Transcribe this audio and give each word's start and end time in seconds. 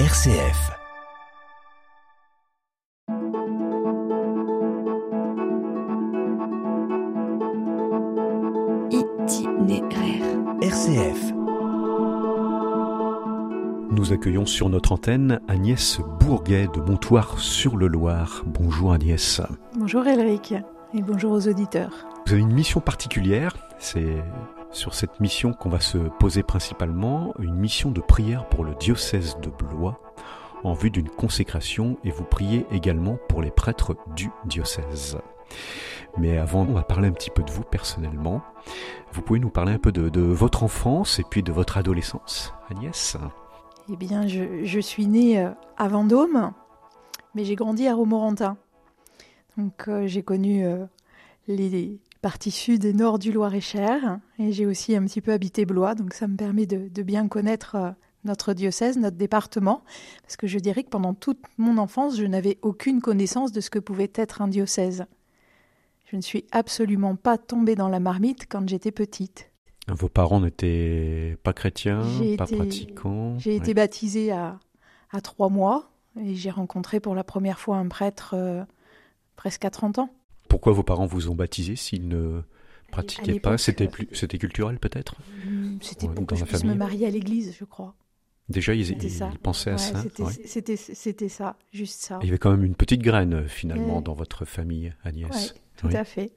RCF. 0.00 0.72
Itinéraire. 8.90 10.24
RCF. 10.60 11.32
Nous 13.92 14.12
accueillons 14.12 14.46
sur 14.46 14.68
notre 14.68 14.90
antenne 14.90 15.40
Agnès 15.46 16.00
Bourguet 16.18 16.66
de 16.74 16.80
Montoire-sur-le-Loir. 16.80 18.42
Bonjour 18.46 18.92
Agnès. 18.92 19.40
Bonjour 19.76 20.04
Elric 20.08 20.54
et 20.92 21.02
bonjour 21.02 21.30
aux 21.30 21.46
auditeurs. 21.46 22.08
Vous 22.26 22.32
avez 22.32 22.42
une 22.42 22.52
mission 22.52 22.80
particulière, 22.80 23.56
c'est 23.78 24.24
sur 24.74 24.94
cette 24.94 25.20
mission 25.20 25.52
qu'on 25.52 25.68
va 25.68 25.80
se 25.80 25.98
poser 25.98 26.42
principalement, 26.42 27.32
une 27.38 27.54
mission 27.54 27.90
de 27.90 28.00
prière 28.00 28.48
pour 28.48 28.64
le 28.64 28.74
diocèse 28.74 29.36
de 29.40 29.48
Blois 29.48 30.00
en 30.64 30.72
vue 30.72 30.90
d'une 30.90 31.08
consécration 31.08 31.98
et 32.04 32.10
vous 32.10 32.24
priez 32.24 32.66
également 32.72 33.18
pour 33.28 33.42
les 33.42 33.50
prêtres 33.50 33.96
du 34.14 34.30
diocèse. 34.46 35.18
Mais 36.16 36.38
avant, 36.38 36.62
on 36.62 36.72
va 36.72 36.82
parler 36.82 37.08
un 37.08 37.12
petit 37.12 37.30
peu 37.30 37.42
de 37.42 37.50
vous 37.50 37.64
personnellement. 37.64 38.42
Vous 39.12 39.22
pouvez 39.22 39.40
nous 39.40 39.50
parler 39.50 39.72
un 39.72 39.78
peu 39.78 39.92
de, 39.92 40.20
votre 40.20 40.62
enfance 40.62 41.18
et 41.18 41.24
puis 41.28 41.42
de 41.42 41.52
votre 41.52 41.76
adolescence, 41.76 42.52
Agnès? 42.70 43.16
Eh 43.92 43.96
bien, 43.96 44.26
je, 44.26 44.64
je 44.64 44.80
suis 44.80 45.06
née 45.06 45.40
euh, 45.40 45.50
à 45.76 45.88
Vendôme, 45.88 46.52
mais 47.34 47.44
j'ai 47.44 47.54
grandi 47.54 47.86
à 47.86 47.94
Romorantin. 47.94 48.56
Donc, 49.58 49.88
euh, 49.88 50.06
j'ai 50.06 50.22
connu 50.22 50.64
euh, 50.64 50.86
les 51.46 51.98
parties 52.24 52.50
sud 52.50 52.86
et 52.86 52.94
nord 52.94 53.18
du 53.18 53.32
Loir-et-Cher, 53.32 54.18
et 54.38 54.50
j'ai 54.50 54.64
aussi 54.64 54.96
un 54.96 55.04
petit 55.04 55.20
peu 55.20 55.30
habité 55.30 55.66
Blois, 55.66 55.94
donc 55.94 56.14
ça 56.14 56.26
me 56.26 56.36
permet 56.38 56.64
de, 56.64 56.88
de 56.88 57.02
bien 57.02 57.28
connaître 57.28 57.74
euh, 57.74 57.90
notre 58.24 58.54
diocèse, 58.54 58.96
notre 58.96 59.18
département, 59.18 59.84
parce 60.22 60.38
que 60.38 60.46
je 60.46 60.58
dirais 60.58 60.84
que 60.84 60.88
pendant 60.88 61.12
toute 61.12 61.42
mon 61.58 61.76
enfance, 61.76 62.16
je 62.16 62.24
n'avais 62.24 62.56
aucune 62.62 63.02
connaissance 63.02 63.52
de 63.52 63.60
ce 63.60 63.68
que 63.68 63.78
pouvait 63.78 64.10
être 64.14 64.40
un 64.40 64.48
diocèse. 64.48 65.04
Je 66.06 66.16
ne 66.16 66.22
suis 66.22 66.46
absolument 66.50 67.14
pas 67.14 67.36
tombée 67.36 67.74
dans 67.74 67.90
la 67.90 68.00
marmite 68.00 68.46
quand 68.48 68.66
j'étais 68.66 68.90
petite. 68.90 69.50
Vos 69.88 70.08
parents 70.08 70.40
n'étaient 70.40 71.36
pas 71.42 71.52
chrétiens, 71.52 72.00
pas 72.38 72.44
été- 72.46 72.56
pratiquants 72.56 73.38
J'ai 73.38 73.50
Ouais. 73.50 73.56
été 73.58 73.74
baptisée 73.74 74.32
à, 74.32 74.58
à 75.12 75.20
trois 75.20 75.50
mois 75.50 75.90
et 76.18 76.34
j'ai 76.34 76.48
rencontré 76.50 77.00
pour 77.00 77.14
la 77.14 77.22
première 77.22 77.60
fois 77.60 77.76
un 77.76 77.88
prêtre 77.88 78.32
euh, 78.32 78.64
presque 79.36 79.66
à 79.66 79.70
30 79.70 79.98
ans. 79.98 80.08
Pourquoi 80.64 80.76
vos 80.78 80.82
parents 80.82 81.04
vous 81.04 81.28
ont 81.28 81.34
baptisé 81.34 81.76
s'ils 81.76 82.08
ne 82.08 82.40
pratiquaient 82.90 83.38
pas 83.38 83.58
C'était 83.58 83.84
euh, 83.84 83.90
plus, 83.90 84.08
c'était 84.14 84.38
culturel 84.38 84.78
peut-être 84.78 85.16
Hum, 85.46 85.76
C'était 85.82 86.06
pour 86.06 86.14
dans 86.14 86.24
que 86.24 86.36
je 86.36 86.46
puisse 86.46 86.64
me 86.64 86.74
marier 86.74 87.06
à 87.06 87.10
l'église, 87.10 87.54
je 87.60 87.66
crois. 87.66 87.94
Déjà, 88.48 88.72
ils, 88.74 88.86
C'était 88.86 89.08
ils 89.08 89.10
ça. 89.10 89.30
pensaient 89.42 89.72
à 89.72 89.76
ça. 89.76 90.02
c'était, 90.46 90.72
ouais. 90.72 91.28
ça, 91.28 91.56
juste 91.70 92.00
ça. 92.00 92.18
Il 92.22 92.26
y 92.26 92.28
avait 92.30 92.38
quand 92.38 92.50
même 92.50 92.64
une 92.64 92.76
petite 92.76 93.02
graine 93.02 93.34
euh, 93.34 93.46
finalement 93.46 93.96
Ouais. 93.98 94.02
dans 94.02 94.14
votre 94.14 94.46
famille, 94.46 94.94
Agnès. 95.04 95.54
Tout 95.76 95.88
Oui. 95.88 95.96
à 95.96 96.04
fait. 96.04 96.32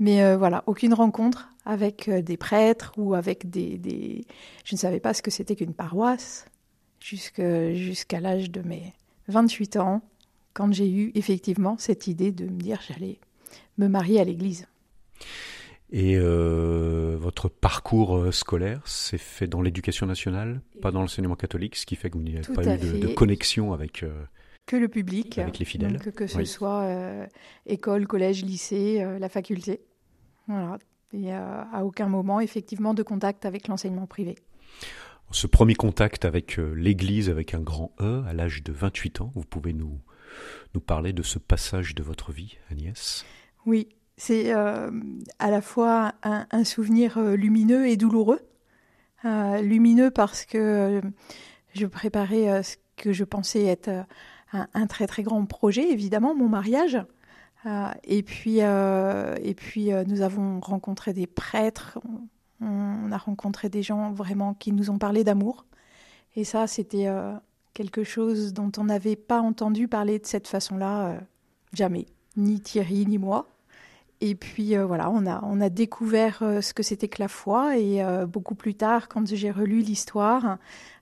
Mais 0.00 0.22
euh, 0.22 0.36
voilà, 0.36 0.62
aucune 0.66 0.92
rencontre 0.92 1.48
avec 1.64 2.10
des 2.10 2.36
prêtres 2.36 2.92
ou 2.98 3.14
avec 3.14 3.48
des, 3.48 3.78
des... 3.78 4.26
Je 4.66 4.74
ne 4.74 4.78
savais 4.78 5.00
pas 5.00 5.14
ce 5.14 5.22
que 5.22 5.30
c'était 5.30 5.56
qu'une 5.56 5.72
paroisse 5.72 6.44
jusqu'à 7.00 8.20
l'âge 8.20 8.50
de 8.50 8.60
mes 8.60 8.92
28 9.28 9.76
ans, 9.76 10.02
quand 10.52 10.70
j'ai 10.74 10.90
eu 10.92 11.10
effectivement 11.14 11.76
cette 11.78 12.06
idée 12.06 12.32
de 12.32 12.44
me 12.44 12.58
dire 12.60 12.80
j'allais 12.86 13.18
me 13.78 13.88
marier 13.88 14.20
à 14.20 14.24
l'église. 14.24 14.66
Et 15.92 16.16
euh, 16.16 17.16
votre 17.18 17.48
parcours 17.48 18.16
euh, 18.16 18.32
scolaire 18.32 18.86
s'est 18.88 19.18
fait 19.18 19.46
dans 19.46 19.62
l'éducation 19.62 20.06
nationale, 20.06 20.60
pas 20.82 20.90
dans 20.90 21.00
l'enseignement 21.00 21.36
catholique, 21.36 21.76
ce 21.76 21.86
qui 21.86 21.94
fait 21.94 22.10
que 22.10 22.18
vous 22.18 22.24
n'avez 22.24 22.40
pas 22.54 22.64
eu 22.64 22.98
de, 22.98 23.06
connexion 23.14 23.72
avec. 23.72 24.02
euh, 24.02 24.24
Que 24.66 24.76
le 24.76 24.88
public, 24.88 25.38
Avec 25.38 25.58
les 25.60 25.64
fidèles. 25.64 25.92
donc 25.98 26.10
que 26.10 26.26
ce 26.26 26.38
Oui. 26.38 26.46
soit 26.46 26.82
euh, 26.82 27.26
école, 27.66 28.06
collège, 28.08 28.44
lycée, 28.44 29.04
la 29.20 29.28
faculté. 29.28 29.80
Voilà. 30.48 30.78
Et 31.12 31.32
à 31.32 31.82
aucun 31.84 32.08
moment, 32.08 32.40
effectivement, 32.40 32.92
de 32.92 33.04
contact 33.04 33.46
avec 33.46 33.68
l'enseignement 33.68 34.06
privé. 34.06 34.34
ce 35.30 35.46
premier 35.46 35.74
contact 35.74 36.24
avec 36.24 36.56
l'Église 36.56 37.30
avec 37.30 37.54
un 37.54 37.60
grand 37.60 37.92
E 38.00 38.24
à 38.26 38.32
l'âge 38.34 38.64
de 38.64 38.72
28 38.72 39.20
ans. 39.20 39.32
Vous 39.36 39.44
pouvez 39.44 39.72
nous, 39.72 40.00
nous 40.74 40.80
parler 40.80 41.12
de 41.12 41.22
ce 41.22 41.38
passage 41.38 41.94
de 41.94 42.02
votre 42.02 42.32
vie, 42.32 42.56
Agnès? 42.70 43.24
Oui, 43.66 43.88
c'est 44.16 44.54
euh, 44.54 44.90
à 45.38 45.50
la 45.50 45.60
fois 45.60 46.14
un, 46.22 46.64
souvenir 46.64 47.18
euh, 47.18 47.36
lumineux 47.36 47.86
et 47.86 47.96
douloureux. 47.96 48.40
Euh, 49.24 49.60
lumineux 49.60 50.10
parce 50.10 50.44
que 50.44 51.02
je 51.74 51.86
préparais 51.86 52.62
ce 52.62 52.76
que 52.96 53.12
je 53.12 53.24
pensais 53.24 53.64
être 53.64 53.90
un, 54.52 54.86
très 54.86 55.06
très 55.06 55.22
grand 55.22 55.44
projet, 55.46 55.90
évidemment, 55.90 56.34
mon 56.34 56.48
mariage. 56.48 56.98
Et 58.04 58.22
puis, 58.22 58.58
et 58.58 59.54
puis 59.56 59.90
nous 60.06 60.20
avons 60.22 60.60
rencontré 60.60 61.12
des 61.12 61.26
prêtres, 61.26 61.98
on, 62.60 63.10
a 63.10 63.18
rencontré 63.18 63.68
des 63.68 63.82
gens 63.82 64.12
vraiment 64.12 64.54
qui 64.54 64.70
nous 64.70 64.90
ont 64.90 64.98
parlé 64.98 65.24
d'amour. 65.24 65.66
Et 66.36 66.44
ça, 66.44 66.68
c'était 66.68 67.08
quelque 67.74 68.04
chose 68.04 68.52
dont 68.52 68.70
on 68.78 68.84
n'avait 68.84 69.16
pas 69.16 69.40
entendu 69.40 69.88
parler 69.88 70.20
de 70.20 70.26
cette 70.26 70.46
façon-là, 70.46 71.18
jamais. 71.72 72.06
Ni 72.36 72.60
Thierry, 72.60 73.04
ni 73.06 73.18
moi. 73.18 73.55
Et 74.20 74.34
puis 74.34 74.76
euh, 74.76 74.86
voilà, 74.86 75.10
on 75.10 75.26
a, 75.26 75.42
on 75.44 75.60
a 75.60 75.68
découvert 75.68 76.38
euh, 76.42 76.60
ce 76.60 76.72
que 76.72 76.82
c'était 76.82 77.08
que 77.08 77.20
la 77.20 77.28
foi. 77.28 77.78
Et 77.78 78.02
euh, 78.02 78.26
beaucoup 78.26 78.54
plus 78.54 78.74
tard, 78.74 79.08
quand 79.08 79.34
j'ai 79.34 79.50
relu 79.50 79.80
l'histoire 79.80 80.58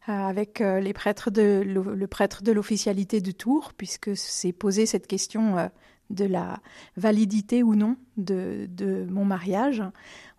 avec 0.07 0.59
les 0.59 0.93
prêtres 0.93 1.31
de, 1.31 1.63
le, 1.65 2.07
prêtre 2.07 2.43
de 2.43 2.53
l'officialité 2.53 3.23
de 3.23 3.31
Tours, 3.31 3.73
puisque 3.75 4.15
s'est 4.15 4.53
posé 4.53 4.85
cette 4.85 5.07
question 5.07 5.71
de 6.11 6.27
la 6.27 6.59
validité 6.99 7.63
ou 7.63 7.75
non 7.75 7.97
de, 8.19 8.67
de 8.69 9.07
mon 9.09 9.25
mariage, 9.25 9.83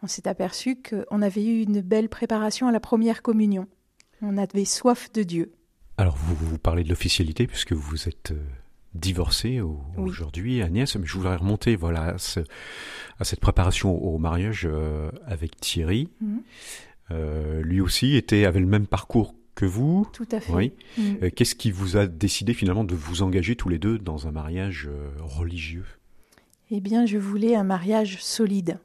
on 0.03 0.07
s'est 0.07 0.27
aperçu 0.27 0.77
qu'on 0.79 1.19
avait 1.23 1.43
eu 1.43 1.63
une 1.63 1.81
belle 1.81 2.09
préparation 2.09 2.67
à 2.67 2.71
la 2.71 2.79
première 2.79 3.23
communion. 3.23 3.67
On 4.21 4.37
avait 4.37 4.65
soif 4.65 5.11
de 5.13 5.23
Dieu. 5.23 5.51
Alors, 5.97 6.15
vous, 6.15 6.35
vous 6.35 6.59
parlez 6.59 6.83
de 6.83 6.89
l'officialité 6.89 7.47
puisque 7.47 7.73
vous 7.73 8.07
êtes 8.07 8.33
divorcée 8.95 9.61
au- 9.61 9.81
Oui. 9.97 10.09
aujourd'hui, 10.09 10.61
Agnès, 10.61 10.95
mais 10.95 11.05
je 11.05 11.13
voudrais 11.13 11.35
remonter 11.35 11.75
voilà, 11.75 12.03
à, 12.15 12.17
ce- 12.17 12.39
à 13.19 13.23
cette 13.23 13.39
préparation 13.39 13.95
au 14.03 14.17
mariage 14.17 14.67
euh, 14.69 15.11
avec 15.25 15.59
Thierry. 15.59 16.09
Mhm. 16.21 16.41
Euh, 17.11 17.61
lui 17.61 17.81
aussi 17.81 18.15
était, 18.15 18.45
avait 18.45 18.59
le 18.59 18.65
même 18.65 18.87
parcours 18.87 19.35
que 19.53 19.65
vous. 19.65 20.07
Tout 20.11 20.27
à 20.31 20.39
fait. 20.39 20.51
Oui. 20.53 20.73
Mm. 20.97 21.01
Euh, 21.23 21.29
Qu'est-ce 21.29 21.55
qui 21.55 21.71
vous 21.71 21.97
a 21.97 22.07
décidé 22.07 22.53
finalement 22.53 22.83
de 22.83 22.95
vous 22.95 23.21
engager 23.21 23.55
tous 23.55 23.69
les 23.69 23.77
deux 23.79 23.97
dans 23.99 24.27
un 24.27 24.31
mariage 24.31 24.89
religieux? 25.19 25.85
Eh 26.71 26.81
bien, 26.81 27.05
je 27.05 27.17
voulais 27.19 27.55
un 27.55 27.63
mariage 27.63 28.21
solide. 28.23 28.79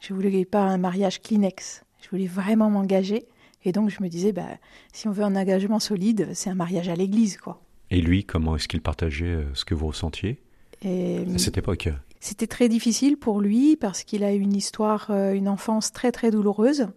Je 0.00 0.14
voulais 0.14 0.44
pas 0.46 0.62
un 0.62 0.78
mariage 0.78 1.20
Kleenex. 1.20 1.84
Je 2.02 2.08
voulais 2.08 2.26
vraiment 2.26 2.70
m'engager. 2.70 3.26
Et 3.66 3.72
donc, 3.72 3.90
je 3.90 4.02
me 4.02 4.08
disais, 4.08 4.32
bah, 4.32 4.48
si 4.94 5.06
on 5.06 5.12
veut 5.12 5.22
un 5.22 5.36
engagement 5.36 5.78
solide, 5.80 6.30
c'est 6.32 6.48
un 6.48 6.54
mariage 6.54 6.88
à 6.88 6.94
l'église, 6.94 7.36
quoi. 7.36 7.62
Et 7.90 8.00
lui, 8.00 8.24
comment 8.24 8.56
est-ce 8.56 8.68
qu'il 8.68 8.82
partageait 8.82 9.26
euh, 9.26 9.54
ce 9.54 9.64
que 9.64 9.74
vous 9.74 9.88
ressentiez 9.88 10.40
Et 10.82 11.18
à 11.34 11.38
cette 11.38 11.58
époque? 11.58 11.88
C'était 12.20 12.46
très 12.46 12.68
difficile 12.68 13.16
pour 13.16 13.40
lui 13.40 13.76
parce 13.76 14.04
qu'il 14.04 14.24
a 14.24 14.32
eu 14.32 14.38
une 14.38 14.54
histoire, 14.54 15.10
euh, 15.10 15.32
une 15.32 15.48
enfance 15.48 15.92
très 15.92 16.12
très 16.12 16.30
douloureuse. 16.30 16.88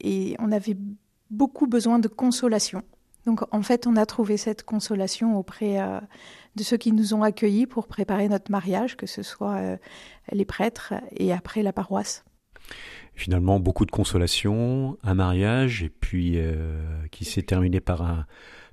Et 0.00 0.34
on 0.38 0.50
avait 0.50 0.76
beaucoup 1.30 1.66
besoin 1.66 1.98
de 1.98 2.08
consolation. 2.08 2.82
Donc, 3.26 3.42
en 3.52 3.62
fait, 3.62 3.86
on 3.86 3.96
a 3.96 4.06
trouvé 4.06 4.36
cette 4.36 4.62
consolation 4.62 5.38
auprès 5.38 5.80
euh, 5.80 6.00
de 6.56 6.62
ceux 6.62 6.76
qui 6.76 6.92
nous 6.92 7.14
ont 7.14 7.22
accueillis 7.22 7.66
pour 7.66 7.86
préparer 7.86 8.28
notre 8.28 8.50
mariage, 8.50 8.96
que 8.96 9.06
ce 9.06 9.22
soit 9.22 9.56
euh, 9.56 9.76
les 10.32 10.44
prêtres 10.44 10.94
et 11.16 11.32
après 11.32 11.62
la 11.62 11.72
paroisse. 11.72 12.24
Finalement, 13.14 13.60
beaucoup 13.60 13.84
de 13.84 13.90
consolation, 13.90 14.96
un 15.02 15.14
mariage, 15.14 15.82
et 15.82 15.90
puis 15.90 16.34
euh, 16.36 17.06
qui 17.10 17.24
s'est 17.24 17.42
terminé 17.42 17.80
par 17.80 18.02
un, 18.02 18.26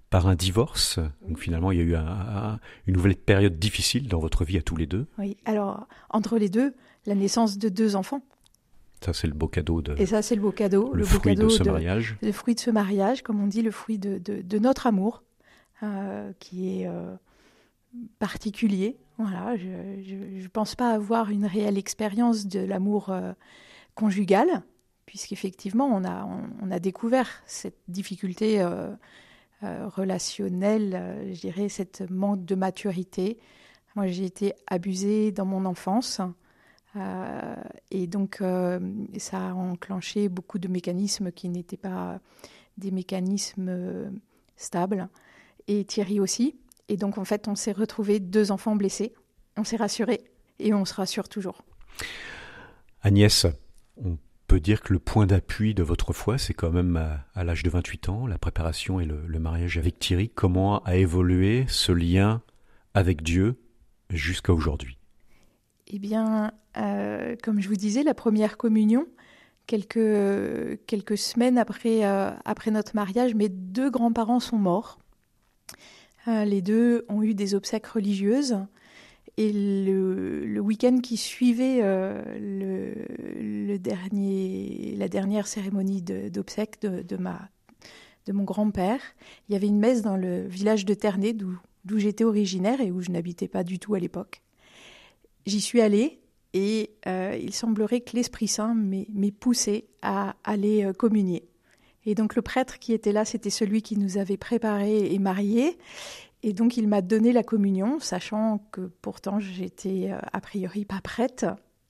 par 0.09 0.27
un 0.27 0.35
divorce. 0.35 0.99
Donc 1.27 1.37
finalement, 1.39 1.71
il 1.71 1.77
y 1.79 1.81
a 1.81 1.83
eu 1.83 1.95
un- 1.95 2.05
un- 2.07 2.59
une 2.87 2.93
nouvelle 2.95 3.15
période 3.15 3.59
difficile 3.59 4.07
dans 4.07 4.19
votre 4.19 4.45
vie 4.45 4.57
à 4.57 4.61
tous 4.61 4.75
les 4.77 4.85
deux. 4.87 5.05
Oui, 5.17 5.37
alors 5.45 5.87
entre 6.09 6.37
les 6.37 6.49
deux, 6.49 6.73
la 7.05 7.15
naissance 7.15 7.57
de 7.57 7.69
deux 7.69 7.95
enfants. 7.95 8.21
Ça, 9.05 9.13
c'est 9.13 9.27
le 9.27 9.33
beau 9.33 9.47
cadeau 9.47 9.81
de 9.81 9.93
Et 9.97 10.05
ça, 10.07 10.21
c'est 10.21 10.35
le 10.35 10.41
beau 10.41 10.51
cadeau. 10.51 10.91
le, 10.93 11.03
fruit 11.03 11.35
cadeau 11.35 11.47
de 11.47 11.51
ce 11.51 11.63
mariage. 11.63 12.17
Le 12.23 12.31
fruit 12.31 12.55
de 12.55 12.59
ce 12.59 12.71
mariage, 12.71 13.21
comme 13.21 13.39
on 13.41 13.47
dit, 13.47 13.61
le 13.61 13.69
fruit 13.71 13.99
de, 13.99 14.17
de- 14.17 14.41
de 14.41 14.59
notre 14.59 14.87
amour, 14.87 15.23
euh, 15.83 16.31
qui 16.39 16.81
est 16.81 16.87
euh, 16.87 17.13
particulier. 18.19 18.97
Voilà, 19.17 19.55
je 19.57 19.67
ne 20.43 20.47
pense 20.47 20.75
pas 20.75 20.91
avoir 20.91 21.29
une 21.31 21.45
réelle 21.45 21.77
expérience 21.77 22.47
de 22.47 22.59
l'amour 22.59 23.09
euh, 23.09 23.33
conjugal, 23.95 24.47
puisqu'effectivement, 25.05 25.85
on 25.87 26.03
a, 26.03 26.23
on, 26.25 26.43
on 26.67 26.71
a 26.71 26.79
découvert 26.79 27.27
cette 27.45 27.77
difficulté 27.87 28.61
euh, 29.63 29.87
relationnelle, 29.87 30.93
euh, 30.93 31.33
je 31.33 31.39
dirais, 31.39 31.69
cette 31.69 32.09
manque 32.11 32.45
de 32.45 32.55
maturité. 32.55 33.39
Moi, 33.95 34.07
j'ai 34.07 34.25
été 34.25 34.53
abusée 34.67 35.31
dans 35.31 35.45
mon 35.45 35.65
enfance. 35.65 36.21
Euh, 36.95 37.55
et 37.89 38.05
donc, 38.05 38.43
ça 39.17 39.49
a 39.49 39.53
enclenché 39.53 40.29
beaucoup 40.29 40.59
de 40.59 40.67
mécanismes 40.67 41.31
qui 41.31 41.49
n'étaient 41.49 41.77
pas 41.77 42.19
des 42.77 42.91
mécanismes 42.91 44.11
stables. 44.55 45.09
et 45.67 45.83
Thierry 45.85 46.19
aussi. 46.19 46.55
Et 46.89 46.97
donc 46.97 47.17
en 47.17 47.25
fait, 47.25 47.47
on 47.47 47.55
s'est 47.55 47.71
retrouvés 47.71 48.19
deux 48.19 48.51
enfants 48.51 48.75
blessés. 48.75 49.13
On 49.57 49.63
s'est 49.63 49.77
rassurés 49.77 50.23
et 50.59 50.73
on 50.73 50.85
se 50.85 50.93
rassure 50.93 51.27
toujours. 51.27 51.63
Agnès, 53.01 53.47
on 53.97 54.17
peut 54.47 54.59
dire 54.61 54.81
que 54.81 54.93
le 54.93 54.99
point 54.99 55.27
d'appui 55.27 55.73
de 55.73 55.83
votre 55.83 56.13
foi, 56.13 56.37
c'est 56.37 56.53
quand 56.53 56.71
même 56.71 56.97
à, 57.35 57.43
l'âge 57.43 57.63
de 57.63 57.69
28 57.69 58.09
ans, 58.09 58.27
la 58.27 58.37
préparation 58.37 58.99
et 58.99 59.05
le, 59.05 59.39
mariage 59.39 59.77
avec 59.77 59.99
Thierry. 59.99 60.29
Comment 60.29 60.81
a 60.83 60.95
évolué 60.95 61.65
ce 61.67 61.91
lien 61.91 62.41
avec 62.93 63.21
Dieu 63.21 63.59
jusqu'à 64.09 64.53
aujourd'hui? 64.53 64.97
Eh 65.87 65.99
bien, 65.99 66.51
euh, 66.77 67.35
comme 67.43 67.61
je 67.61 67.67
vous 67.67 67.75
disais, 67.75 68.03
la 68.03 68.13
première 68.13 68.57
communion, 68.57 69.05
quelques, 69.67 70.79
quelques 70.87 71.17
semaines 71.17 71.57
après, 71.57 72.05
euh, 72.05 72.31
après 72.45 72.71
notre 72.71 72.95
mariage, 72.95 73.35
mes 73.35 73.49
deux 73.49 73.89
grands-parents 73.89 74.39
sont 74.39 74.57
morts. 74.57 74.97
Euh, 76.27 76.45
les 76.45 76.61
deux 76.61 77.05
ont 77.09 77.21
eu 77.21 77.33
des 77.33 77.53
obsèques 77.53 77.87
religieuses. 77.87 78.57
Et 79.37 79.51
le, 79.53 80.59
week-end 80.59 80.99
qui 80.99 81.15
suivait 81.15 81.79
le, 82.39 82.95
la 83.85 85.07
dernière 85.07 85.47
cérémonie 85.47 86.01
d'obsèques 86.01 86.81
de, 86.81 87.01
de, 87.01 87.17
de 88.25 88.31
mon 88.33 88.43
grand-père, 88.43 88.99
il 89.47 89.53
y 89.53 89.55
avait 89.55 89.67
une 89.67 89.79
messe 89.79 90.01
dans 90.01 90.17
le 90.17 90.47
village 90.47 90.85
de 90.85 90.93
Ternay, 90.93 91.33
d'où 91.33 91.97
j'étais 91.97 92.23
originaire 92.23 92.81
et 92.81 92.91
où 92.91 93.01
je 93.01 93.11
n'habitais 93.11 93.47
pas 93.47 93.63
du 93.63 93.79
tout 93.79 93.95
à 93.95 93.99
l'époque. 93.99 94.41
J'y 95.45 95.61
suis 95.61 95.81
allée 95.81 96.19
et 96.53 96.91
euh, 97.07 97.37
il 97.41 97.53
semblerait 97.53 98.01
que 98.01 98.15
l'Esprit 98.15 98.47
Saint 98.47 98.75
m'ait 98.75 99.31
poussé 99.31 99.87
à 100.01 100.35
aller 100.43 100.83
euh, 100.83 100.93
communier. 100.93 101.47
Et 102.05 102.15
donc 102.15 102.35
le 102.35 102.41
prêtre 102.41 102.79
qui 102.79 102.93
était 102.93 103.11
là, 103.11 103.25
c'était 103.25 103.49
celui 103.49 103.81
qui 103.81 103.97
nous 103.97 104.17
avait 104.17 104.37
préparés 104.37 105.13
et 105.13 105.19
mariés. 105.19 105.77
Et 106.43 106.53
donc 106.53 106.77
il 106.77 106.87
m'a 106.87 107.01
donné 107.01 107.31
la 107.33 107.43
communion, 107.43 107.99
sachant 107.99 108.59
que 108.71 108.89
pourtant 109.01 109.39
j'étais 109.39 110.09
euh, 110.11 110.19
a 110.33 110.41
priori 110.41 110.85
pas 110.85 111.01
prête. 111.01 111.45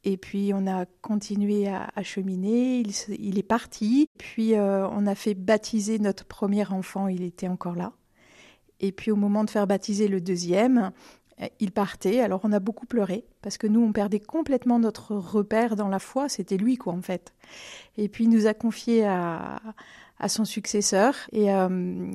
Et 0.07 0.15
puis 0.15 0.53
on 0.55 0.67
a 0.67 0.85
continué 1.01 1.67
à, 1.67 2.01
cheminer, 2.01 2.81
il, 3.19 3.37
est 3.37 3.43
parti. 3.43 4.07
Puis 4.17 4.55
euh, 4.55 4.87
on 4.87 5.05
a 5.05 5.15
fait 5.15 5.33
baptiser 5.33 5.99
notre 5.99 6.23
premier 6.23 6.65
enfant, 6.65 7.09
il 7.09 7.23
était 7.23 7.49
encore 7.49 7.75
là. 7.75 7.91
Et 8.79 8.93
puis 8.93 9.11
au 9.11 9.17
moment 9.17 9.43
de 9.43 9.49
faire 9.49 9.67
baptiser 9.67 10.07
le 10.07 10.21
deuxième, 10.21 10.93
euh, 11.41 11.47
il 11.59 11.73
partait. 11.73 12.21
Alors 12.21 12.39
on 12.45 12.53
a 12.53 12.61
beaucoup 12.61 12.85
pleuré 12.85 13.25
parce 13.41 13.57
que 13.57 13.67
nous 13.67 13.81
on 13.81 13.91
perdait 13.91 14.21
complètement 14.21 14.79
notre 14.79 15.13
repère 15.13 15.75
dans 15.75 15.89
la 15.89 15.99
foi. 15.99 16.29
C'était 16.29 16.55
lui 16.55 16.77
quoi 16.77 16.93
en 16.93 17.01
fait. 17.01 17.33
Et 17.97 18.07
puis 18.07 18.23
il 18.23 18.29
nous 18.29 18.47
a 18.47 18.53
confié 18.53 19.05
à, 19.05 19.59
à 20.19 20.29
son 20.29 20.45
successeur 20.45 21.15
et 21.33 21.47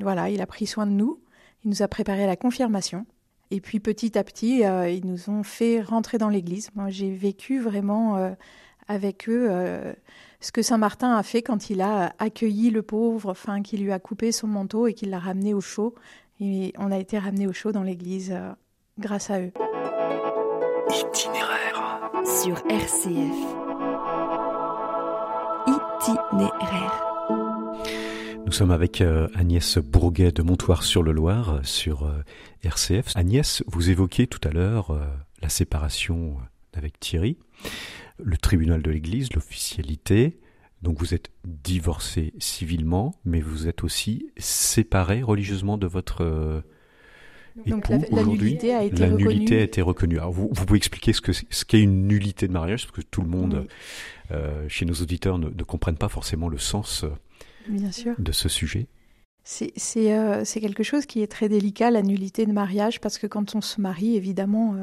voilà, 0.01 0.31
il 0.31 0.41
a 0.41 0.47
pris 0.47 0.67
soin 0.67 0.87
de 0.87 0.93
nous. 0.93 1.21
Il 1.63 1.69
nous 1.69 1.83
a 1.83 1.89
préparé 1.89 2.25
la 2.25 2.37
confirmation. 2.37 3.05
Et 3.53 3.61
puis 3.61 3.81
petit 3.81 4.17
à 4.17 4.25
petit, 4.25 4.65
euh, 4.65 4.89
ils 4.89 5.05
nous 5.05 5.29
ont 5.29 5.43
fait 5.43 5.83
rentrer 5.83 6.17
dans 6.17 6.31
l'église. 6.31 6.71
Moi, 6.75 6.89
j'ai 6.89 7.11
vécu 7.11 7.61
vraiment 7.61 8.17
euh, 8.17 8.31
avec 8.89 9.29
eux 9.29 9.47
euh, 9.51 9.93
ce 10.41 10.53
que 10.53 10.63
Saint 10.63 10.79
Martin 10.79 11.15
a 11.15 11.23
fait 11.23 11.43
quand 11.43 11.69
il 11.69 11.83
a 11.83 12.15
accueilli 12.19 12.71
le 12.71 12.81
pauvre, 12.81 13.29
enfin, 13.31 13.61
qui 13.61 13.77
lui 13.77 13.93
a 13.93 13.99
coupé 13.99 14.33
son 14.33 14.47
manteau 14.47 14.87
et 14.87 14.95
qu'il 14.95 15.11
l'a 15.11 15.19
ramené 15.19 15.53
au 15.53 15.61
chaud. 15.61 15.95
Et 16.41 16.73
on 16.79 16.91
a 16.91 16.99
été 16.99 17.19
ramené 17.19 17.47
au 17.47 17.53
chaud 17.53 17.73
dans 17.73 17.83
l'église 17.83 18.35
grâce 18.99 19.29
à 19.29 19.39
eux. 19.39 19.53
Itinéraire 20.89 22.11
sur 22.25 22.57
RCF. 22.71 23.37
Itinéraire. 25.67 27.12
Nous 28.53 28.59
sommes 28.59 28.71
avec 28.71 29.01
euh, 29.01 29.29
Agnès 29.35 29.79
Bourguet 29.79 30.31
de 30.31 30.43
Montoire-sur-le-Loir 30.43 31.55
euh, 31.55 31.61
sur 31.63 32.03
euh, 32.03 32.23
RCF. 32.63 33.07
Agnès, 33.15 33.65
vous 33.67 33.89
évoquiez 33.89 34.27
tout 34.27 34.47
à 34.47 34.53
l'heure 34.53 34.95
la 35.41 35.49
séparation 35.49 36.37
avec 36.75 37.01
Thierry, 37.01 37.39
le 38.23 38.37
tribunal 38.37 38.83
de 38.83 38.91
l'Église, 38.91 39.33
l'officialité. 39.33 40.39
Donc 40.83 40.99
vous 40.99 41.15
êtes 41.15 41.31
divorcé 41.47 42.35
civilement, 42.39 43.15
mais 43.25 43.41
vous 43.41 43.69
êtes 43.69 43.85
aussi 43.85 44.29
séparé 44.37 45.23
religieusement 45.23 45.79
de 45.79 45.87
votre 45.87 46.63
donc 47.67 47.91
époux 47.91 48.17
la, 48.17 48.25
nullité 48.25 48.75
a 48.75 48.85
été 48.85 48.97
la 49.01 49.07
reconnue. 49.07 49.29
nullité 49.29 49.61
a 49.61 49.63
été 49.63 49.81
reconnue. 49.81 50.19
Alors 50.19 50.33
vous, 50.33 50.51
vous 50.53 50.67
pouvez 50.67 50.77
expliquer 50.77 51.15
ce 51.15 51.23
que 51.23 51.33
ce 51.33 51.65
qu'est 51.65 51.81
une 51.81 52.07
nullité 52.07 52.49
de 52.49 52.53
mariage, 52.53 52.87
parce 52.87 52.99
que 52.99 53.01
tout 53.01 53.23
le 53.23 53.29
monde, 53.29 53.67
chez 54.69 54.85
nos 54.85 54.95
auditeurs, 54.95 55.39
ne, 55.39 55.49
ne 55.49 55.63
comprennent 55.63 55.97
pas 55.97 56.11
forcément 56.11 56.51
le 56.51 56.59
sens 56.59 57.07
Bien 57.69 57.93
sûr. 57.93 58.15
de 58.19 58.33
ce 58.33 58.49
sujet 58.49 58.89
euh, 59.97 60.43
C'est 60.45 60.61
quelque 60.61 60.83
chose 60.83 61.07
qui 61.07 61.23
est 61.23 61.27
très 61.27 61.49
délicat, 61.49 61.91
la 61.91 62.03
nullité 62.03 62.47
de 62.47 62.53
mariage, 62.53 63.01
parce 63.01 63.19
que 63.19 63.27
quand 63.27 63.55
on 63.55 63.61
se 63.61 63.81
marie, 63.81 64.17
évidemment, 64.17 64.77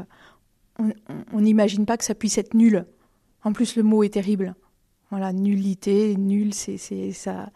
euh, 0.80 0.94
on 1.34 1.42
n'imagine 1.42 1.86
pas 1.86 1.98
que 1.98 2.04
ça 2.06 2.16
puisse 2.16 2.38
être 2.38 2.54
nul. 2.54 2.86
En 3.44 3.54
plus, 3.54 3.76
le 3.76 3.84
mot 3.84 4.04
est 4.04 4.14
terrible. 4.14 4.56
Voilà, 5.12 5.34
nullité, 5.34 6.16
nul, 6.16 6.54
c'est 6.54 6.78
ça, 7.12 7.50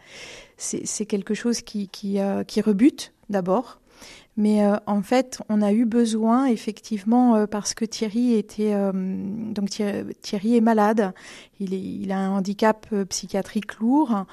c'est 0.56 1.06
quelque 1.06 1.34
chose 1.34 1.60
qui, 1.60 1.88
qui, 1.88 2.18
euh, 2.18 2.42
qui 2.42 2.60
rebute 2.60 3.12
d'abord. 3.28 3.80
Mais 4.36 4.64
euh, 4.64 4.76
en 4.86 5.02
fait, 5.02 5.40
on 5.48 5.62
a 5.62 5.72
eu 5.72 5.84
besoin, 5.84 6.46
effectivement, 6.46 7.36
euh, 7.36 7.46
parce 7.46 7.72
que 7.74 7.84
Thierry 7.84 8.34
était 8.34 8.74
euh, 8.74 8.90
donc 8.92 9.70
Thierry, 9.70 10.56
est 10.56 10.60
malade. 10.60 11.12
Il, 11.60 11.72
il 11.72 12.10
a 12.10 12.18
un 12.18 12.30
handicap 12.30 12.86
psychiatrique 13.08 13.78
lourd 13.78 14.26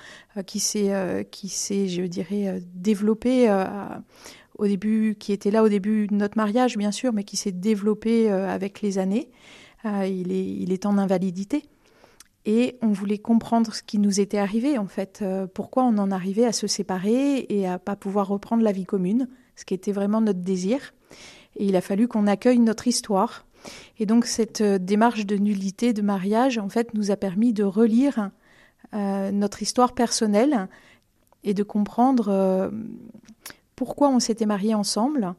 qui 0.48 0.59
s'est 0.59 1.27
qui 1.31 1.48
je 1.50 2.01
dirais, 2.03 2.62
développé 2.74 3.50
au 4.57 4.65
début, 4.65 5.15
qui 5.19 5.33
était 5.33 5.51
là 5.51 5.63
au 5.63 5.69
début 5.69 6.07
de 6.07 6.15
notre 6.15 6.38
mariage, 6.38 6.77
bien 6.77 6.92
sûr, 6.92 7.13
mais 7.13 7.24
qui 7.24 7.38
s'est 7.38 7.51
développé 7.51 8.30
avec 8.30 8.81
les 8.81 8.98
années. 8.98 9.30
il 9.86 10.31
est 10.31 10.45
il 10.45 10.74
est 10.74 10.86
en 10.86 10.98
invalidité. 10.98 11.63
Et 12.45 12.80
on 12.81 12.88
voulait 12.88 13.19
comprendre 13.19 13.71
ce 13.75 13.83
qui 13.83 14.00
nous 14.00 14.19
était 14.19 14.39
arrivé, 14.39 14.80
en 14.80 14.88
fait, 14.88 15.24
pourquoi 15.53 15.83
on 15.83 16.00
en 16.00 16.09
arrivait 16.09 16.45
à 16.45 16.51
se 16.51 16.65
séparer 16.65 17.45
et 17.50 17.68
à 17.68 17.77
pas 17.77 17.95
pouvoir 17.95 18.27
reprendre 18.27 18.63
la 18.63 18.71
vie 18.71 18.86
commune 18.86 19.27
ce 19.56 19.65
qui 19.65 19.74
était 19.74 19.92
vraiment 19.92 20.21
notre 20.21 20.39
désir. 20.39 20.94
Et 21.57 21.65
il 21.65 21.75
a 21.75 21.81
fallu 21.81 22.07
qu'on 22.07 22.27
accueille 22.27 22.59
notre 22.59 22.88
histoire. 22.88 23.45
Et 24.00 24.06
donc 24.06 24.25
cette 24.25 24.62
euh, 24.62 24.77
démarche 24.77 25.25
de 25.25 25.38
nullité 25.38 25.94
de 25.94 26.01
mariage, 26.01 26.57
en 26.57 26.69
fait, 26.69 26.94
nous 26.94 27.12
a 27.12 27.15
permis 27.15 27.53
de 27.53 27.63
relire 27.63 28.31
euh, 28.94 29.31
notre 29.31 29.62
histoire 29.62 29.94
personnelle 29.94 30.68
et 31.44 31.53
de 31.53 31.63
comprendre 31.63 32.30
euh, 32.30 32.69
pourquoi 33.75 34.09
on 34.09 34.19
s'était 34.19 34.45
mariés 34.45 34.75
ensemble. 34.75 35.34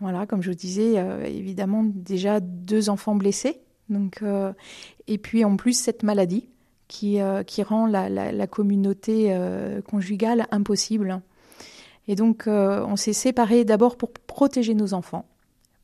Voilà, 0.00 0.26
comme 0.26 0.42
je 0.42 0.50
vous 0.50 0.56
disais, 0.56 0.94
évidemment 1.30 1.84
déjà 1.84 2.40
deux 2.40 2.90
enfants 2.90 3.14
blessés. 3.14 3.60
Donc, 3.88 4.24
et 5.06 5.18
puis 5.18 5.44
en 5.44 5.56
plus 5.56 5.78
cette 5.78 6.02
maladie 6.02 6.48
qui, 6.88 7.22
rend 7.22 7.86
la 7.86 8.46
communauté 8.48 9.32
conjugale 9.86 10.48
impossible. 10.50 11.22
Et 12.08 12.14
donc, 12.14 12.46
euh, 12.46 12.84
on 12.86 12.96
s'est 12.96 13.12
séparés 13.12 13.64
d'abord 13.64 13.96
pour 13.96 14.10
protéger 14.10 14.74
nos 14.74 14.94
enfants, 14.94 15.26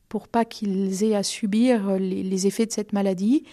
pour 0.09 0.27
pas 0.27 0.45
qu'ils 0.45 1.03
aient 1.03 1.15
à 1.15 1.23
subir 1.23 1.97
les, 1.97 2.47
effets 2.47 2.65
de 2.65 2.71
cette 2.71 2.93
maladie. 2.93 3.43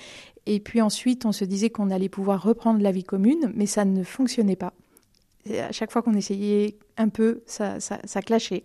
Et 0.47 0.61
puis 0.61 0.81
ensuite, 0.81 1.27
on 1.27 1.33
se 1.33 1.45
disait 1.45 1.71
qu'on 1.71 1.91
allait 1.91 2.09
pouvoir 2.09 2.43
reprendre 2.43 2.81
la 2.81 2.93
vie 2.93 3.05
commune, 3.05 3.53
mais 3.55 3.67
ça 3.67 3.85
ne 3.85 4.03
fonctionnait 4.03 4.57
pas. 4.57 4.73
à 5.49 5.71
chaque 5.71 5.93
fois 5.93 6.03
qu'on 6.03 6.15
essayait 6.15 6.77
un 6.97 7.09
peu, 7.09 7.43
ça, 7.47 7.79
ça, 7.79 8.23
clashait. 8.23 8.65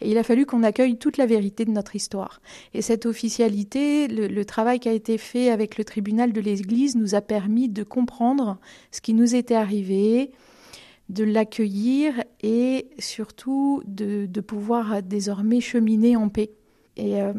Et 0.00 0.10
il 0.10 0.18
a 0.18 0.22
fallu 0.22 0.46
qu'on 0.46 0.62
accueille 0.62 0.96
toute 0.96 1.16
la 1.16 1.26
vérité 1.26 1.64
de 1.64 1.70
notre 1.70 1.96
histoire. 1.96 2.40
Et 2.74 2.80
cette 2.80 3.06
officialité, 3.06 4.08
le 4.08 4.44
travail 4.44 4.78
qui 4.78 4.88
a 4.88 4.92
été 4.92 5.18
fait 5.18 5.50
avec 5.50 5.76
le 5.76 5.84
tribunal 5.84 6.32
de 6.32 6.40
l'Église 6.40 6.96
nous 6.96 7.14
a 7.14 7.20
permis 7.20 7.68
de 7.68 7.82
comprendre 7.82 8.58
ce 8.92 9.00
qui 9.00 9.14
nous 9.14 9.34
était 9.34 9.56
arrivé, 9.56 10.30
de 11.08 11.24
l'accueillir 11.24 12.22
et 12.42 12.90
surtout 12.98 13.82
de, 13.86 14.26
pouvoir 14.40 15.02
désormais 15.02 15.60
cheminer 15.60 16.16
en 16.16 16.28
paix. 16.28 16.50
Et 16.96 17.20
euh, 17.20 17.32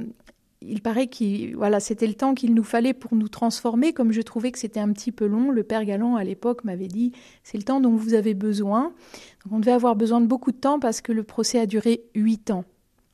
il 0.62 0.82
paraît 0.82 1.08
que 1.08 1.56
voilà, 1.56 1.80
c'était 1.80 2.08
le 2.08 2.14
temps 2.14 2.34
qu'il 2.34 2.54
nous 2.54 2.64
fallait 2.64 2.94
pour 2.94 3.16
nous 3.16 3.28
transformer, 3.28 3.94
comme 3.94 4.12
je 4.12 4.22
trouvais 4.22 4.52
que 4.52 4.60
c'était 4.60 4.80
un 4.80 4.92
petit 4.94 5.12
peu 5.12 5.26
long. 5.26 5.52
Le 5.52 5.64
père 5.64 5.86
Galant, 5.86 6.16
à 6.16 6.24
l'époque, 6.24 6.64
m'avait 6.64 6.88
dit 6.88 7.12
c'est 7.44 7.58
le 7.58 7.64
temps 7.64 7.82
dont 7.82 7.96
vous 7.96 8.14
avez 8.14 8.34
besoin. 8.34 8.94
on 9.52 9.60
devait 9.60 9.72
avoir 9.72 9.96
besoin 9.96 10.22
de 10.22 10.28
beaucoup 10.28 10.52
de 10.52 10.58
temps 10.58 10.80
parce 10.80 11.02
que 11.02 11.12
le 11.12 11.24
procès 11.24 11.60
a 11.60 11.66
duré 11.66 12.04
huit 12.16 12.52
ans. 12.52 12.66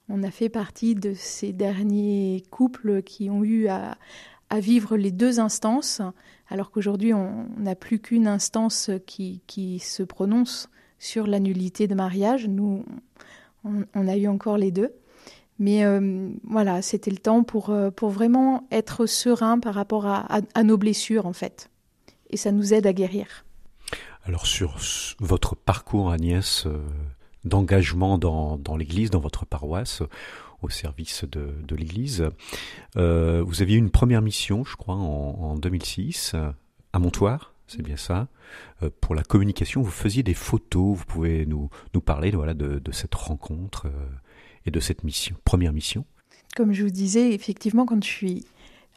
On 0.09 0.23
a 0.23 0.31
fait 0.31 0.49
partie 0.49 0.95
de 0.95 1.13
ces 1.15 1.53
derniers 1.53 2.43
couples 2.49 3.03
qui 3.03 3.29
ont 3.29 3.43
eu 3.43 3.67
à 3.67 3.95
vivre 4.59 4.97
les 4.97 5.11
deux 5.11 5.39
instances, 5.39 6.01
alors 6.49 6.71
qu'aujourd'hui 6.71 7.13
on 7.13 7.47
n'a 7.57 7.75
plus 7.75 7.99
qu'une 7.99 8.27
instance 8.27 8.91
qui, 9.05 9.41
qui, 9.47 9.79
se 9.79 10.03
prononce 10.03 10.69
sur 10.97 11.27
la 11.27 11.39
nullité 11.39 11.87
de 11.87 11.95
mariage. 11.95 12.47
Nous, 12.47 12.83
on, 13.63 14.07
a 14.07 14.17
eu 14.17 14.27
encore 14.27 14.57
les 14.57 14.71
deux. 14.71 14.93
Mais 15.57 15.83
euh, 15.83 16.29
voilà, 16.43 16.81
c'était 16.81 17.11
le 17.11 17.17
temps 17.17 17.43
pour, 17.43 17.69
euh, 17.69 17.91
pour 17.91 18.09
vraiment 18.09 18.67
être 18.71 19.05
serein 19.05 19.59
par 19.59 19.73
rapport 19.73 20.05
à, 20.05 20.63
nos 20.63 20.77
blessures, 20.77 21.25
en 21.25 21.33
fait. 21.33 21.69
Et 22.29 22.37
ça 22.37 22.51
nous 22.51 22.73
aide 22.73 22.87
à 22.87 22.93
guérir. 22.93 23.45
Alors 24.25 24.45
sur 24.45 24.77
votre 25.19 25.55
parcours, 25.55 26.11
Agnès, 26.11 26.65
euh, 26.65 26.77
d'engagement 27.43 28.17
dans, 28.17 28.57
dans 28.57 28.77
l'Église, 28.77 29.09
dans 29.09 29.19
votre 29.19 29.45
paroisse, 29.45 30.03
au 30.61 30.69
service 30.69 31.25
de, 31.25 31.75
l'Église. 31.75 32.29
Euh, 32.97 33.43
vous 33.45 33.61
aviez 33.61 33.77
une 33.77 33.89
première 33.89 34.21
mission, 34.21 34.63
je 34.63 34.75
crois, 34.75 34.95
en, 34.95 34.99
en 34.99 35.55
2006, 35.55 36.35
à 36.93 36.99
Montoire, 36.99 37.53
c'est 37.69 37.81
bien 37.81 37.97
ça. 37.97 38.27
Euh, 38.83 38.89
pour 39.01 39.15
la 39.15 39.23
communication, 39.23 39.81
vous 39.81 39.91
faisiez 39.91 40.23
des 40.23 40.33
photos. 40.33 40.97
Vous 40.97 41.05
pouvez 41.05 41.45
nous, 41.45 41.69
parler 42.03 42.31
de, 42.31 42.91
cette 42.91 43.15
rencontre 43.15 43.85
euh, 43.87 44.09
et 44.65 44.71
de 44.71 44.79
cette 44.79 45.03
mission, 45.03 45.35
première 45.45 45.71
mission 45.71 46.05
Comme 46.55 46.73
je 46.73 46.83
vous 46.83 46.89
disais, 46.89 47.33
effectivement, 47.33 47.85
quand 47.85 48.03
je 48.03 48.09
suis, 48.09 48.45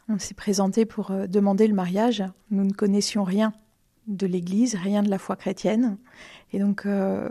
on 0.09 0.17
s'est 0.17 0.33
présenté 0.33 0.85
pour 0.85 1.11
euh, 1.11 1.27
demander 1.27 1.67
le 1.67 1.75
mariage, 1.75 2.23
nous 2.51 2.63
ne 2.63 2.73
connaissions 2.73 3.23
rien 3.23 3.53
de 4.07 4.25
l'Église, 4.25 4.75
rien 4.75 5.03
de 5.03 5.09
la 5.09 5.19
foi 5.19 5.35
chrétienne. 5.35 5.97
Et 6.51 6.59
donc, 6.59 6.85
euh, 6.85 7.29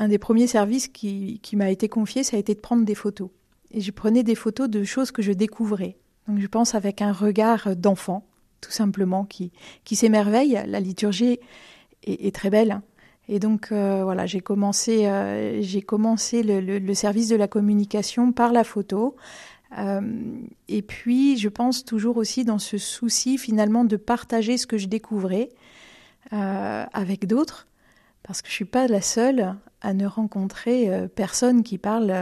un 0.00 0.08
des 0.08 0.18
premiers 0.18 0.48
services 0.48 0.88
qui, 0.88 1.40
m'a 1.52 1.70
été 1.70 1.88
confié, 1.88 2.24
ça 2.24 2.36
a 2.36 2.40
été 2.40 2.54
de 2.54 2.60
prendre 2.60 2.84
des 2.84 2.96
photos. 2.96 3.28
Et 3.70 3.80
je 3.80 3.92
prenais 3.92 4.24
des 4.24 4.34
photos 4.34 4.68
de 4.68 4.82
choses 4.82 5.12
que 5.12 5.22
je 5.22 5.30
découvrais. 5.30 5.96
Donc, 6.26 6.40
je 6.40 6.46
pense 6.46 6.74
avec 6.74 7.02
un 7.02 7.12
regard 7.12 7.76
d'enfant 7.76 8.26
tout 8.60 8.70
simplement, 8.70 9.24
qui, 9.24 9.52
s'émerveille. 9.92 10.60
La 10.66 10.80
liturgie 10.80 11.38
est, 12.04 12.34
très 12.34 12.50
belle. 12.50 12.80
Et 13.28 13.38
donc, 13.38 13.68
euh, 13.72 14.02
voilà, 14.04 14.26
j'ai 14.26 14.40
commencé, 14.40 15.06
euh, 15.06 15.60
j'ai 15.62 15.82
commencé 15.82 16.42
le, 16.42 16.94
service 16.94 17.28
de 17.28 17.36
la 17.36 17.48
communication 17.48 18.32
par 18.32 18.52
la 18.52 18.64
photo. 18.64 19.16
Euh, 19.78 20.00
et 20.68 20.82
puis, 20.82 21.36
je 21.36 21.48
pense 21.48 21.84
toujours 21.84 22.16
aussi 22.16 22.44
dans 22.44 22.58
ce 22.58 22.78
souci, 22.78 23.38
finalement, 23.38 23.84
de 23.84 23.96
partager 23.96 24.56
ce 24.56 24.66
que 24.66 24.78
je 24.78 24.86
découvrais 24.86 25.50
avec 26.32 27.26
d'autres, 27.26 27.66
parce 28.30 28.42
que 28.42 28.48
je 28.48 28.54
suis 28.54 28.64
pas 28.64 28.86
la 28.86 29.00
seule 29.00 29.56
à 29.80 29.92
ne 29.92 30.06
rencontrer 30.06 30.88
euh, 30.88 31.08
personne 31.08 31.62
qui 31.62 31.78
parle 31.78 32.14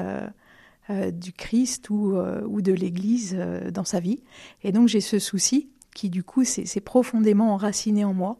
du 1.13 1.35
Christ 1.35 1.91
ou, 1.91 2.17
de 2.63 2.73
l'Église 2.73 3.37
dans 3.75 3.85
sa 3.85 4.01
vie. 4.01 4.23
Et 4.63 4.73
donc, 4.73 4.89
j'ai 4.89 5.03
ce 5.03 5.19
souci 5.19 5.69
qui 5.99 6.11
du 6.11 6.23
coup 6.23 6.45
s'est 6.45 6.81
profondément 6.81 7.53
enraciné 7.53 8.05
en 8.05 8.15
moi, 8.15 8.39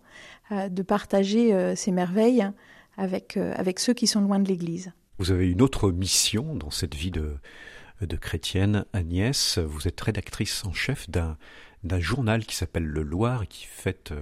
euh, 0.53 0.69
de 0.69 0.83
partager 0.83 1.53
euh, 1.53 1.75
ces 1.75 1.91
merveilles 1.91 2.49
avec, 2.97 3.37
euh, 3.37 3.53
avec 3.57 3.81
ceux 3.81 3.95
qui 3.95 4.07
sont 4.07 4.21
loin 4.21 4.39
de 4.39 4.47
l'Église. 4.47 4.93
Vous 5.19 5.33
avez 5.33 5.51
une 5.51 5.61
autre 5.61 5.91
mission 5.91 6.55
dans 6.55 6.71
cette 6.71 6.95
vie 6.95 7.11
de, 7.11 7.35
de 8.01 8.17
chrétienne, 8.17 8.85
Agnès. 8.93 9.59
Vous 9.59 9.89
êtes 9.89 10.01
rédactrice 10.01 10.65
en 10.65 10.73
chef 10.73 11.11
d'un 11.11 11.37
journal 11.99 12.47
qui 12.47 12.55
s'appelle 12.55 12.85
Le 12.85 13.03
Loir 13.03 13.43
et 13.43 13.47
qui 13.49 13.67
fête 13.67 14.13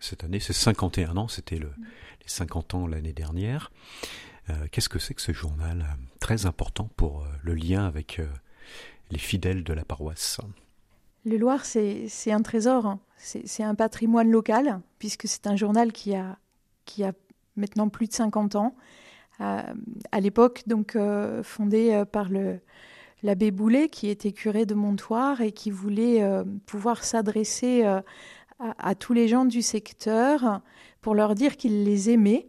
cette 0.00 0.24
année 0.24 0.40
ses 0.40 0.52
51 0.52 1.16
ans. 1.16 1.28
C'était 1.28 1.58
le, 1.58 1.70
les 1.78 2.28
50 2.28 2.74
ans 2.74 2.86
l'année 2.86 3.12
dernière. 3.12 3.70
Qu'est-ce 4.72 4.88
que 4.88 4.98
c'est 4.98 5.14
que 5.14 5.22
ce 5.22 5.32
journal 5.32 5.86
Très 6.18 6.44
important 6.44 6.90
pour 6.96 7.24
le 7.44 7.54
lien 7.54 7.86
avec 7.86 8.20
les 9.12 9.18
fidèles 9.18 9.62
de 9.62 9.72
la 9.72 9.84
paroisse? 9.84 10.40
Le 11.24 11.36
Loir, 11.36 11.64
c'est 11.64 12.32
un 12.32 12.42
trésor, 12.42 12.86
hein. 12.86 12.98
c'est 13.16 13.62
un 13.62 13.76
patrimoine 13.76 14.30
local, 14.30 14.80
puisque 14.98 15.28
c'est 15.28 15.46
un 15.46 15.54
journal 15.54 15.92
qui 15.92 16.16
a, 16.16 16.38
qui 16.84 17.04
a 17.04 17.12
maintenant 17.56 17.88
plus 17.88 18.06
de 18.06 18.12
50 18.12 18.56
ans. 18.56 18.74
Euh, 19.40 19.62
à 20.12 20.20
l'époque, 20.20 20.62
donc 20.66 20.96
euh, 20.96 21.42
fondé 21.42 21.92
euh, 21.92 22.04
par 22.04 22.28
l'abbé 23.22 23.50
Boulet, 23.50 23.88
qui 23.88 24.08
était 24.08 24.32
curé 24.32 24.66
de 24.66 24.74
Montoire 24.74 25.40
et 25.40 25.52
qui 25.52 25.70
voulait 25.70 26.22
euh, 26.22 26.44
pouvoir 26.66 27.04
s'adresser 27.04 27.84
euh, 27.84 28.00
à, 28.60 28.94
tous 28.94 29.12
les 29.12 29.26
gens 29.26 29.44
du 29.44 29.62
secteur 29.62 30.60
pour 31.00 31.14
leur 31.14 31.34
dire 31.34 31.56
qu'il 31.56 31.84
les 31.84 32.10
aimait 32.10 32.48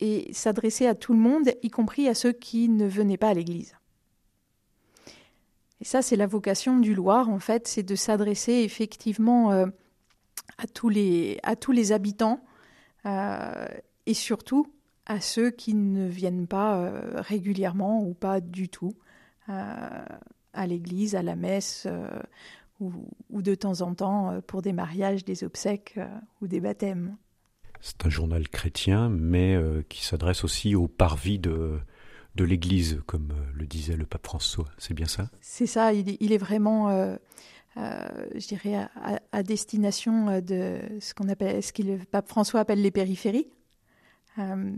et 0.00 0.32
s'adresser 0.32 0.86
à 0.86 0.94
tout 0.94 1.12
le 1.12 1.18
monde, 1.18 1.50
y 1.62 1.70
compris 1.70 2.08
à 2.08 2.14
ceux 2.14 2.32
qui 2.32 2.68
ne 2.68 2.86
venaient 2.86 3.16
pas 3.16 3.30
à 3.30 3.34
l'église. 3.34 3.74
Et 5.80 5.84
ça, 5.84 6.02
c'est 6.02 6.16
la 6.16 6.26
vocation 6.26 6.78
du 6.78 6.94
Loir, 6.94 7.28
en 7.28 7.38
fait, 7.38 7.68
c'est 7.68 7.82
de 7.82 7.94
s'adresser 7.94 8.52
effectivement 8.52 9.52
euh, 9.52 9.66
à, 10.58 10.66
tous 10.66 10.88
les, 10.88 11.92
habitants 11.92 12.44
euh, 13.06 13.66
et 14.06 14.14
surtout 14.14 14.72
à 15.06 15.20
ceux 15.20 15.50
qui 15.50 15.74
ne 15.74 16.06
viennent 16.06 16.46
pas 16.46 16.78
euh, 16.78 17.12
régulièrement 17.16 18.02
ou 18.02 18.14
pas 18.14 18.40
du 18.40 18.68
tout 18.68 18.94
à 19.46 20.66
l'église, 20.66 21.14
à 21.14 21.22
la 21.22 21.36
messe 21.36 21.86
ou, 22.80 22.92
ou, 23.30 23.42
de 23.42 23.54
temps 23.54 23.80
en 23.80 23.94
temps 23.94 24.30
euh, 24.30 24.40
pour 24.40 24.62
des 24.62 24.72
mariages, 24.72 25.24
des 25.24 25.44
obsèques 25.44 25.98
ou 26.40 26.46
des 26.46 26.60
baptêmes. 26.60 27.16
C'est 27.80 28.06
un 28.06 28.10
journal 28.10 28.48
chrétien, 28.48 29.08
mais 29.08 29.56
qui 29.88 30.04
s'adresse 30.04 30.42
aussi 30.42 30.74
au 30.74 30.88
parvis 30.88 31.38
de 31.38 31.78
de 32.38 32.44
l'Église, 32.44 33.02
comme 33.06 33.32
le 33.54 33.66
disait 33.66 33.96
le 33.96 34.06
pape 34.06 34.24
François. 34.24 34.66
C'est 34.78 34.94
bien 34.94 35.06
ça? 35.06 35.28
C'est 35.40 35.66
ça, 35.66 35.92
il 35.92 36.08
est, 36.08 36.16
il 36.20 36.32
est 36.32 36.38
vraiment, 36.38 36.88
euh, 36.88 37.16
euh, 37.76 38.06
je 38.34 38.46
dirais, 38.46 38.76
à, 38.76 39.20
à, 39.32 39.42
destination 39.42 40.40
de 40.40 40.78
ce 41.00 41.14
qu'on 41.14 41.28
appelle, 41.28 41.62
ce 41.62 41.72
que 41.72 41.82
le 41.82 41.98
pape 41.98 42.28
François 42.28 42.60
appelle 42.60 42.80
les 42.80 42.92
périphéries. 42.92 43.48
Euh, 44.38 44.72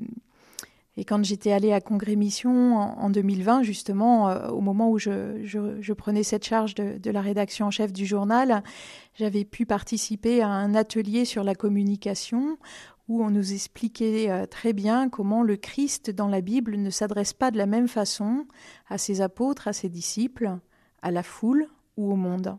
et 1.01 1.05
quand 1.05 1.25
j'étais 1.25 1.51
allée 1.51 1.73
à 1.73 1.81
Congrès 1.81 2.15
Mission 2.15 2.77
en, 2.77 2.99
en 2.99 3.09
2020, 3.09 3.63
justement, 3.63 4.29
euh, 4.29 4.49
au 4.49 4.61
moment 4.61 4.91
où 4.91 4.99
je, 4.99 5.93
prenais 5.95 6.23
cette 6.23 6.45
charge 6.45 6.75
de, 6.75 6.99
de, 6.99 7.11
la 7.11 7.23
rédaction 7.23 7.69
en 7.69 7.71
chef 7.71 7.91
du 7.91 8.05
journal, 8.05 8.63
j'avais 9.15 9.47
pu 9.47 9.65
participer 9.65 10.43
à 10.43 10.49
un 10.49 10.75
atelier 10.75 11.25
sur 11.25 11.43
la 11.43 11.55
communication 11.55 12.59
où 13.09 13.25
on 13.25 13.31
nous 13.31 13.55
expliquait 13.55 14.31
euh, 14.31 14.45
très 14.45 14.75
bien 14.75 15.09
comment 15.09 15.43
le 15.43 15.57
Christ 15.57 16.11
dans 16.11 16.29
la 16.29 16.43
Bible 16.43 16.77
ne 16.77 16.91
s'adresse 16.91 17.33
pas 17.33 17.51
de 17.51 17.57
la 17.57 17.65
même 17.65 17.89
façon 17.89 18.45
à 18.91 18.99
ses 18.99 19.23
apôtres, 19.23 19.69
à 19.69 19.73
ses 19.73 19.89
disciples, 19.89 20.59
à 21.01 21.11
la 21.11 21.23
foule 21.23 21.67
ou 21.97 22.13
au 22.13 22.17
monde. 22.17 22.59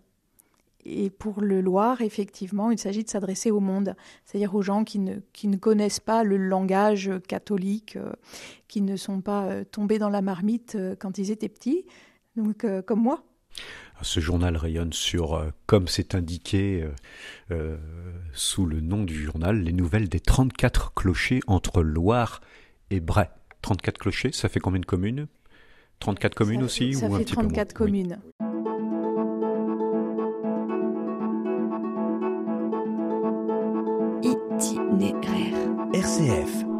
Et 0.93 1.09
pour 1.09 1.39
le 1.41 1.61
Loir, 1.61 2.01
effectivement, 2.01 2.69
il 2.69 2.77
s'agit 2.77 3.03
de 3.03 3.09
s'adresser 3.09 3.49
au 3.49 3.59
monde, 3.61 3.95
c'est-à-dire 4.25 4.53
aux 4.55 4.61
gens 4.61 4.83
qui 4.83 4.99
ne, 4.99 5.15
qui 5.31 5.47
ne 5.47 5.55
connaissent 5.55 6.01
pas 6.01 6.23
le 6.23 6.35
langage 6.35 7.09
catholique, 7.27 7.95
euh, 7.95 8.11
qui 8.67 8.81
ne 8.81 8.97
sont 8.97 9.21
pas 9.21 9.45
euh, 9.45 9.63
tombés 9.63 9.99
dans 9.99 10.09
la 10.09 10.21
marmite 10.21 10.75
euh, 10.75 10.95
quand 10.99 11.17
ils 11.17 11.31
étaient 11.31 11.47
petits, 11.49 11.85
donc 12.35 12.65
euh, 12.65 12.81
comme 12.81 13.01
moi. 13.01 13.23
Ce 14.01 14.19
journal 14.19 14.57
rayonne 14.57 14.91
sur, 14.93 15.35
euh, 15.35 15.49
comme 15.65 15.87
c'est 15.87 16.13
indiqué 16.15 16.81
euh, 16.83 16.91
euh, 17.51 17.77
sous 18.33 18.65
le 18.65 18.81
nom 18.81 19.03
du 19.03 19.23
journal, 19.23 19.61
les 19.61 19.73
nouvelles 19.73 20.09
des 20.09 20.19
34 20.19 20.93
clochers 20.93 21.39
entre 21.47 21.83
Loire 21.83 22.41
et 22.89 22.99
Bray. 22.99 23.27
34 23.61 23.97
clochers, 23.97 24.31
ça 24.33 24.49
fait 24.49 24.59
combien 24.59 24.79
de 24.81 24.85
communes? 24.85 25.27
34 25.99 26.33
communes 26.35 26.61
ça, 26.61 26.65
aussi 26.65 26.93
Ça 26.95 27.07
ou 27.07 27.11
fait 27.11 27.21
un 27.21 27.23
petit 27.23 27.33
34 27.33 27.75
peu 27.75 27.83
moins? 27.83 27.87
communes. 27.91 28.19
Oui. 28.39 28.50
Itinéraire. 34.61 35.55
RCF. 35.91 36.70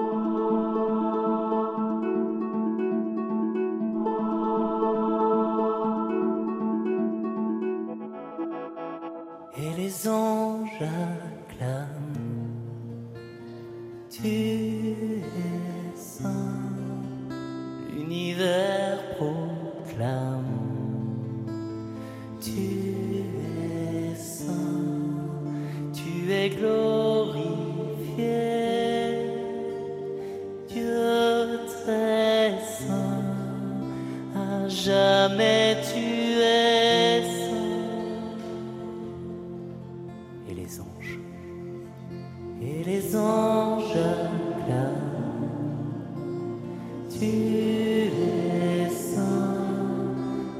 Saint, 48.90 49.56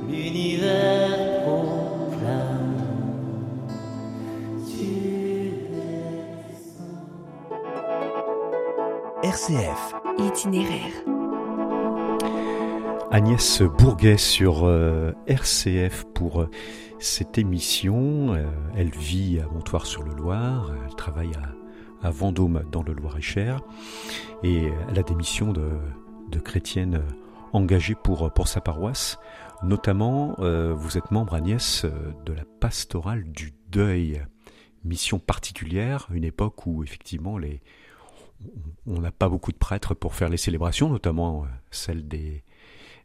l'univers 0.08 1.42
proclame, 1.44 2.86
tu 4.68 4.86
es 5.74 6.54
saint. 6.54 7.08
RCF. 9.24 9.96
Itinéraire. 10.20 11.04
Agnès 13.10 13.62
Bourguet 13.64 14.18
sur 14.18 14.66
euh, 14.66 15.14
RCF 15.28 16.06
pour 16.14 16.42
euh, 16.42 16.50
cette 17.00 17.38
émission. 17.38 18.34
Euh, 18.34 18.46
elle 18.76 18.92
vit 18.92 19.40
à 19.40 19.52
Montoire-sur-le-Loir, 19.52 20.72
elle 20.86 20.96
travaille 20.96 21.32
à, 22.02 22.08
à, 22.08 22.12
Vendôme 22.12 22.64
dans 22.72 22.84
le 22.84 22.94
Loir-et-Cher 22.94 23.62
et 24.44 24.70
elle 24.90 25.00
a 25.00 25.04
des 25.04 25.16
missions 25.16 25.52
de, 25.52 25.72
de 26.32 26.40
chrétienne 26.40 26.96
euh, 26.96 27.12
engagée 27.54 27.96
pour, 27.96 28.32
pour 28.34 28.48
sa 28.48 28.62
paroisse. 28.62 29.20
Notamment, 29.62 30.36
euh, 30.40 30.74
vous 30.74 30.98
êtes 30.98 31.12
membre, 31.12 31.36
Agnès, 31.36 31.86
euh, 31.86 32.14
de 32.26 32.34
la 32.34 32.46
pastorale 32.60 33.24
du 33.26 33.54
deuil. 33.70 34.24
Mission 34.84 35.20
particulière, 35.20 36.08
une 36.12 36.24
époque 36.24 36.66
où 36.66 36.84
effectivement 36.84 37.38
les, 37.38 37.62
on 38.88 39.00
n'a 39.00 39.12
pas 39.12 39.30
beaucoup 39.30 39.52
de 39.52 39.58
prêtres 39.58 39.94
pour 39.94 40.16
faire 40.16 40.30
les 40.30 40.38
célébrations, 40.38 40.90
notamment 40.90 41.46
celle 41.70 42.08
des, 42.08 42.44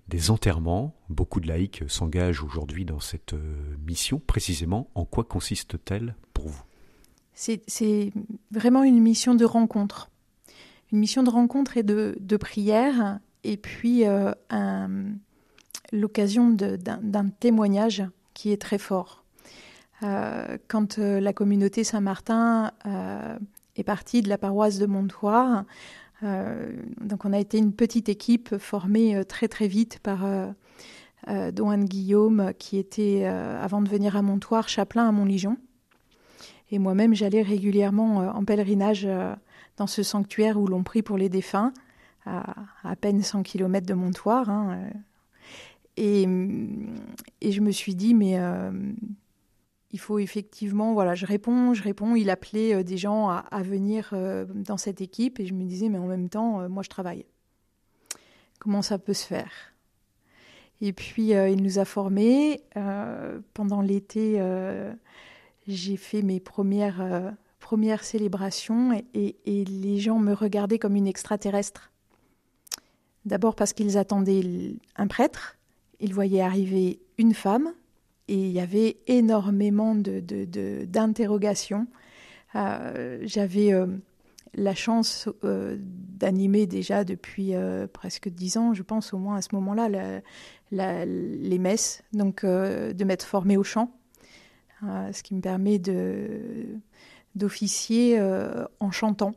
des 0.09 0.31
enterrements. 0.31 0.95
Beaucoup 1.11 1.41
de 1.41 1.49
laïcs 1.49 1.85
s'engagent 1.87 2.43
aujourd'hui 2.43 2.87
dans 2.87 3.01
cette 3.01 3.35
mission. 3.87 4.23
Précisément, 4.27 4.89
en 4.95 5.05
quoi 5.05 5.25
consiste-t-elle 5.25 6.15
pour 6.33 6.49
vous? 6.49 6.63
C'est 7.35 8.11
vraiment 8.51 8.83
une 8.83 9.01
mission 9.01 9.35
de 9.35 9.45
rencontre. 9.45 10.11
Une 10.93 10.99
mission 10.99 11.23
de 11.23 11.31
rencontre 11.31 11.77
et 11.77 11.83
de, 11.83 12.37
prière, 12.37 13.19
et 13.45 13.57
puis 13.57 14.07
euh, 14.07 14.33
l'occasion 15.93 16.51
d'un 16.51 17.29
témoignage 17.41 18.05
qui 18.35 18.53
est 18.53 18.61
très 18.61 18.79
fort. 18.79 19.25
Euh, 20.03 20.59
quand 20.69 20.99
euh, 20.99 21.21
la 21.21 21.33
communauté 21.33 21.83
Saint-Martin 21.83 22.73
euh, 22.85 23.39
est 23.77 23.85
partie 23.85 24.21
de 24.21 24.29
la 24.29 24.37
paroisse 24.37 24.79
de 24.79 24.87
Montoire, 24.87 25.65
euh, 26.23 26.71
donc 27.01 27.25
on 27.25 27.33
a 27.33 27.39
été 27.39 27.59
une 27.59 27.73
petite 27.73 28.09
équipe 28.09 28.57
formée 28.59 29.25
très 29.25 29.49
très 29.49 29.69
vite 29.69 29.99
par 30.03 30.27
Don 31.27 31.79
Guillaume, 31.79 32.53
qui 32.59 32.79
était, 32.79 33.25
avant 33.25 33.83
de 33.83 33.89
venir 33.89 34.17
à 34.17 34.23
Montoire, 34.23 34.69
chapelain 34.69 35.09
à 35.09 35.13
Montligeon. 35.13 35.57
Et 36.71 36.79
moi-même, 36.79 37.15
j'allais 37.15 37.43
régulièrement 37.43 38.19
en 38.19 38.45
pèlerinage 38.45 39.07
dans 39.77 39.87
ce 39.87 40.03
sanctuaire 40.03 40.59
où 40.59 40.67
l'on 40.67 40.83
prie 40.83 41.03
pour 41.03 41.19
les 41.19 41.29
défunts, 41.29 41.73
à 42.25 42.55
à 42.85 42.97
peine 42.97 43.23
100 43.23 43.43
km 43.43 43.87
de 43.87 43.95
Montoire. 43.95 44.51
Hein, 44.51 44.91
et, 45.97 46.23
et, 47.41 47.53
je 47.53 47.61
me 47.61 47.71
suis 47.71 47.95
dit, 47.95 48.15
mais 48.15 48.39
euh, 48.39 48.71
il 49.93 49.99
faut 49.99 50.19
effectivement, 50.19 50.93
voilà, 50.93 51.15
je 51.15 51.25
réponds, 51.25 51.73
je 51.73 51.83
réponds. 51.83 52.17
Il 52.17 52.29
appelait 52.31 52.75
euh, 52.75 52.83
des 52.83 52.99
gens 52.99 53.29
à, 53.29 53.39
à 53.51 53.63
venir 53.63 54.11
euh, 54.13 54.45
dans 54.47 54.77
cette 54.77 55.01
équipe 55.01 55.41
et 55.41 55.47
je 55.47 55.55
me 55.55 55.65
disais, 55.65 55.89
mais 55.89 55.99
en 55.99 56.07
même 56.07 56.29
temps, 56.29 56.61
euh, 56.61 56.69
moi 56.69 56.83
je 56.83 56.91
travaille. 56.91 57.25
Comment 58.59 58.83
ça 58.83 58.99
peut 58.99 59.15
se 59.15 59.27
faire? 59.27 59.51
Et 60.83 60.93
puis 60.93 61.35
euh, 61.35 61.49
il 61.49 61.63
nous 61.63 61.79
a 61.79 61.87
formés. 61.87 62.63
Euh, 62.77 63.41
pendant 63.55 63.81
l'été, 63.81 64.39
j'ai 65.67 65.97
fait 65.97 66.23
mes 66.23 66.41
premières 66.41 67.35
première 67.59 68.05
célébration 68.05 68.93
et, 69.15 69.37
les 69.47 69.99
gens 69.99 70.19
me 70.19 70.33
regardaient 70.33 70.79
comme 70.79 70.97
une 70.97 71.07
extraterrestre. 71.07 71.93
D'abord 73.25 73.57
parce 73.57 73.73
qu'ils 73.73 73.99
attendaient 73.99 74.77
un 74.97 75.07
prêtre, 75.07 75.57
ils 76.01 76.15
voyaient 76.15 76.43
arriver 76.43 77.01
une 77.19 77.35
femme 77.35 77.73
et 78.29 78.37
il 78.37 78.53
y 78.53 78.61
avait 78.61 78.99
énormément 79.07 79.95
d'interrogations. 79.95 81.87
Euh, 82.55 83.19
J'avais 83.23 83.73
euh, 83.73 83.87
la 84.55 84.75
chance 84.75 85.29
euh, 85.45 85.77
d'animer 85.81 86.67
déjà 86.67 87.05
depuis 87.05 87.53
presque 87.93 88.29
dix 88.29 88.57
ans, 88.57 88.75
je 88.75 88.83
pense 88.83 89.13
au 89.13 89.19
moins 89.19 89.37
à 89.37 89.43
ce 89.43 89.55
moment-là, 89.55 89.89
les 90.71 91.59
messes, 91.59 92.03
donc 92.13 92.45
de 92.45 93.05
m'être 93.05 93.27
formée 93.27 93.57
au 93.57 93.63
chant, 93.63 93.91
ce 94.81 95.23
qui 95.23 95.35
me 95.35 95.41
permet 95.41 95.79
de 95.79 96.66
d'officier 97.37 98.19
euh, 98.19 98.65
en 98.81 98.91
chantant 98.91 99.35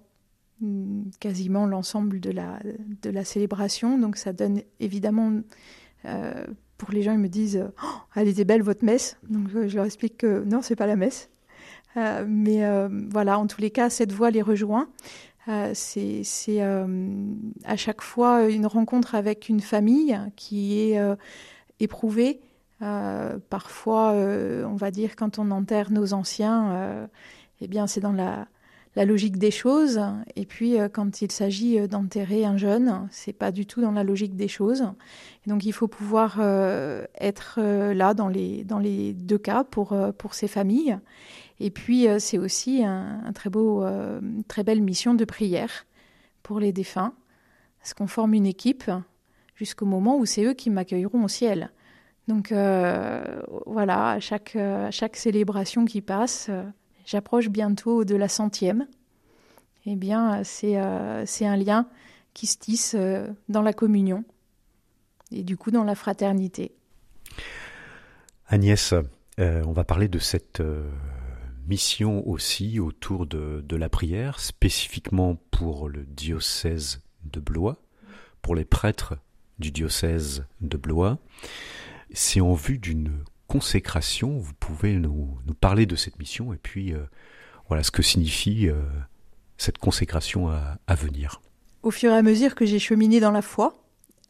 mm, 0.61 1.09
quasiment 1.19 1.67
l'ensemble 1.67 2.19
de 2.19 2.31
la, 2.31 2.59
de 3.01 3.09
la 3.09 3.23
célébration. 3.23 3.99
Donc 3.99 4.15
ça 4.15 4.33
donne 4.33 4.61
évidemment, 4.79 5.41
euh, 6.05 6.47
pour 6.77 6.91
les 6.91 7.03
gens, 7.03 7.11
ils 7.11 7.19
me 7.19 7.27
disent 7.27 7.63
oh, 7.83 7.87
Elle 8.15 8.29
était 8.29 8.45
belle 8.45 8.63
votre 8.63 8.83
messe!» 8.83 9.17
Donc 9.29 9.49
je 9.49 9.75
leur 9.75 9.85
explique 9.85 10.17
que 10.17 10.43
non, 10.45 10.62
c'est 10.62 10.77
pas 10.77 10.88
la 10.88 10.95
messe. 10.95 11.29
Euh, 11.97 12.25
mais 12.27 12.62
voilà, 13.12 13.38
en 13.38 13.47
tous 13.47 13.62
les 13.62 13.71
cas, 13.71 13.89
cette 13.89 14.13
voix 14.13 14.31
les 14.31 14.41
rejoint. 14.41 14.89
C'est 15.73 16.62
à 16.62 17.75
chaque 17.75 18.01
fois 18.01 18.47
une 18.47 18.67
rencontre 18.67 19.15
avec 19.15 19.49
une 19.49 19.62
famille 19.62 20.17
qui 20.35 20.79
est 20.79 21.01
éprouvée. 21.79 22.39
parfois, 23.49 24.12
on 24.13 24.75
va 24.75 24.91
dire, 24.91 25.15
quand 25.15 25.39
on 25.39 25.49
enterre 25.49 25.91
nos 25.91 26.13
anciens, 26.13 27.09
eh 27.62 27.67
bien, 27.67 27.88
c'est 27.88 28.02
dans 28.02 28.12
la, 28.12 28.48
la, 28.95 29.06
logique 29.06 29.38
des 29.38 29.52
choses. 29.52 30.02
Et 30.36 30.45
puis, 30.45 30.80
euh, 30.80 30.89
quand 30.89 31.22
il 31.22 31.32
s'agit 31.32 31.88
d'enterrer 31.88 32.45
un 32.45 32.58
jeune, 32.58 33.08
c'est 33.12 33.34
pas 33.34 33.52
du 33.52 33.65
tout 33.65 33.82
dans 33.82 33.91
la 33.91 34.04
logique 34.04 34.36
des 34.36 34.48
choses. 34.48 34.84
Et 35.45 35.50
donc, 35.50 35.65
il 35.65 35.74
faut 35.74 35.88
pouvoir 35.88 36.38
euh, 36.39 37.06
être 37.19 37.56
euh, 37.58 37.93
là 37.93 38.13
dans 38.13 38.28
les, 38.28 38.63
dans 38.63 38.80
les 38.80 39.13
deux 39.13 39.38
cas 39.38 39.63
pour, 39.63 39.93
euh, 39.93 40.12
pour 40.12 40.34
ces 40.34 40.48
familles. 40.48 40.98
Et 41.60 41.72
puis, 41.72 42.08
euh, 42.08 42.19
c'est 42.19 42.38
aussi 42.38 42.84
un, 42.84 43.32
très 43.34 43.50
beau, 43.50 43.84
euh, 43.84 44.22
très 44.48 44.63
belle 44.63 44.82
mission 44.82 45.13
de 45.13 45.26
prière 45.26 45.86
pour 46.41 46.60
les 46.60 46.72
défunts, 46.72 47.13
parce 47.80 47.93
qu'on 47.93 48.08
forme 48.08 48.34
une 48.34 48.45
équipe 48.45 48.89
jusqu'au 49.56 49.86
moment 49.86 50.17
où 50.17 50.26
c'est 50.26 50.43
eux 50.45 50.54
qui 50.54 50.69
m'accueilleront 50.69 51.24
au 51.24 51.28
ciel. 51.28 51.72
Donc 52.28 52.52
euh, 52.52 53.41
voilà, 53.65 54.12
à 54.12 54.19
chaque, 54.19 54.56
à 54.56 54.91
chaque 54.91 55.15
célébration 55.15 55.86
qui 55.86 56.02
passe, 56.02 56.50
j'approche 57.10 57.50
bientôt 57.50 58.06
de 58.06 58.15
la 58.15 58.28
centième, 58.28 58.88
eh 59.88 59.95
bien, 59.95 60.43
c'est 60.43 60.80
euh, 60.80 61.26
un 61.41 61.58
lien 61.58 61.88
qui 62.36 62.45
se 62.45 62.58
tisse 62.58 62.95
euh, 62.95 63.28
dans 63.48 63.63
la 63.63 63.74
communion 63.74 64.24
et 65.32 65.43
du 65.43 65.58
coup 65.58 65.72
dans 65.72 65.84
la 65.84 65.95
fraternité. 65.95 66.72
Agnès, 68.48 68.93
euh, 69.39 69.63
on 69.65 69.72
va 69.72 69.84
parler 69.84 70.08
de 70.08 70.19
cette 70.19 70.62
mission 71.67 72.28
aussi 72.28 72.80
autour 72.80 73.26
de, 73.26 73.63
de, 73.67 73.76
la 73.76 73.89
prière, 73.89 74.39
spécifiquement 74.39 75.36
pour 75.50 75.89
le 75.89 76.06
diocèse 76.06 77.02
de 77.24 77.39
Blois, 77.39 77.82
pour 78.43 78.54
les 78.54 78.65
prêtres 78.65 79.15
du 79.58 79.72
diocèse 79.72 80.45
de 80.62 80.78
Blois. 80.78 81.17
C'est 82.12 82.41
en 82.41 82.54
vue 82.54 82.78
d'une 82.78 83.24
consécration. 83.49 84.38
Vous 84.38 84.53
pouvez 84.53 84.93
nous, 84.93 85.38
parler 85.59 85.85
de 85.85 85.97
cette 85.97 86.17
mission 86.19 86.53
et 86.53 86.57
puis 86.57 86.93
euh, 86.93 86.99
voilà 87.67 87.83
ce 87.83 87.91
que 87.91 88.03
signifie 88.03 88.69
euh, 88.69 88.81
cette 89.57 89.79
consécration 89.79 90.49
à, 90.49 90.77
à, 90.88 90.95
venir. 90.95 91.41
Au 91.83 91.91
fur 91.91 92.12
et 92.12 92.15
à 92.15 92.21
mesure 92.21 92.55
que 92.55 92.65
j'ai 92.65 92.79
cheminé 92.79 93.19
dans 93.19 93.31
la 93.31 93.41
foi, 93.41 93.83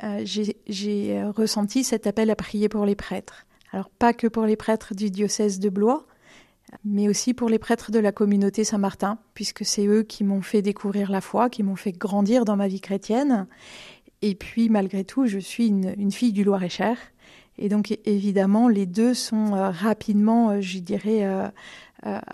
euh, 0.04 0.24
j'ai 0.26 1.24
ressenti 1.36 1.84
cet 1.84 2.08
appel 2.08 2.32
à 2.32 2.36
prier 2.36 2.70
pour 2.70 2.86
les 2.86 2.96
prêtres. 2.96 3.46
Alors 3.72 3.90
pas 3.90 4.14
que 4.14 4.26
pour 4.26 4.46
les 4.46 4.56
prêtres 4.56 4.96
du 4.96 5.12
diocèse 5.12 5.60
de 5.60 5.70
Blois, 5.70 6.08
mais 6.86 7.10
aussi 7.10 7.34
pour 7.34 7.50
les 7.50 7.60
prêtres 7.60 7.92
de 7.92 8.00
la 8.00 8.12
communauté 8.12 8.64
Saint-Martin, 8.64 9.20
puisque 9.34 9.66
c'est 9.66 9.86
eux 9.86 10.04
qui 10.04 10.24
m'ont 10.24 10.42
fait 10.42 10.62
découvrir 10.62 11.12
la 11.12 11.22
foi, 11.22 11.50
qui 11.50 11.62
m'ont 11.62 11.76
fait 11.76 11.92
grandir 11.92 12.46
dans 12.46 12.56
ma 12.56 12.68
vie 12.68 12.82
chrétienne. 12.82 13.48
Et 14.22 14.36
puis 14.36 14.70
malgré 14.70 15.04
tout, 15.04 15.26
je 15.26 15.40
suis 15.40 15.68
une, 15.68 15.94
une 15.98 16.12
fille 16.12 16.32
du 16.32 16.44
Loir-et-Cher. 16.44 16.98
Et 17.62 17.68
donc 17.68 17.98
évidemment, 18.06 18.70
les 18.70 18.86
deux 18.86 19.14
sont 19.14 19.54
euh, 19.54 19.70
rapidement, 19.70 20.50
euh, 20.50 20.62
je 20.62 20.80
dirais, 20.80 21.26
euh, 21.26 21.50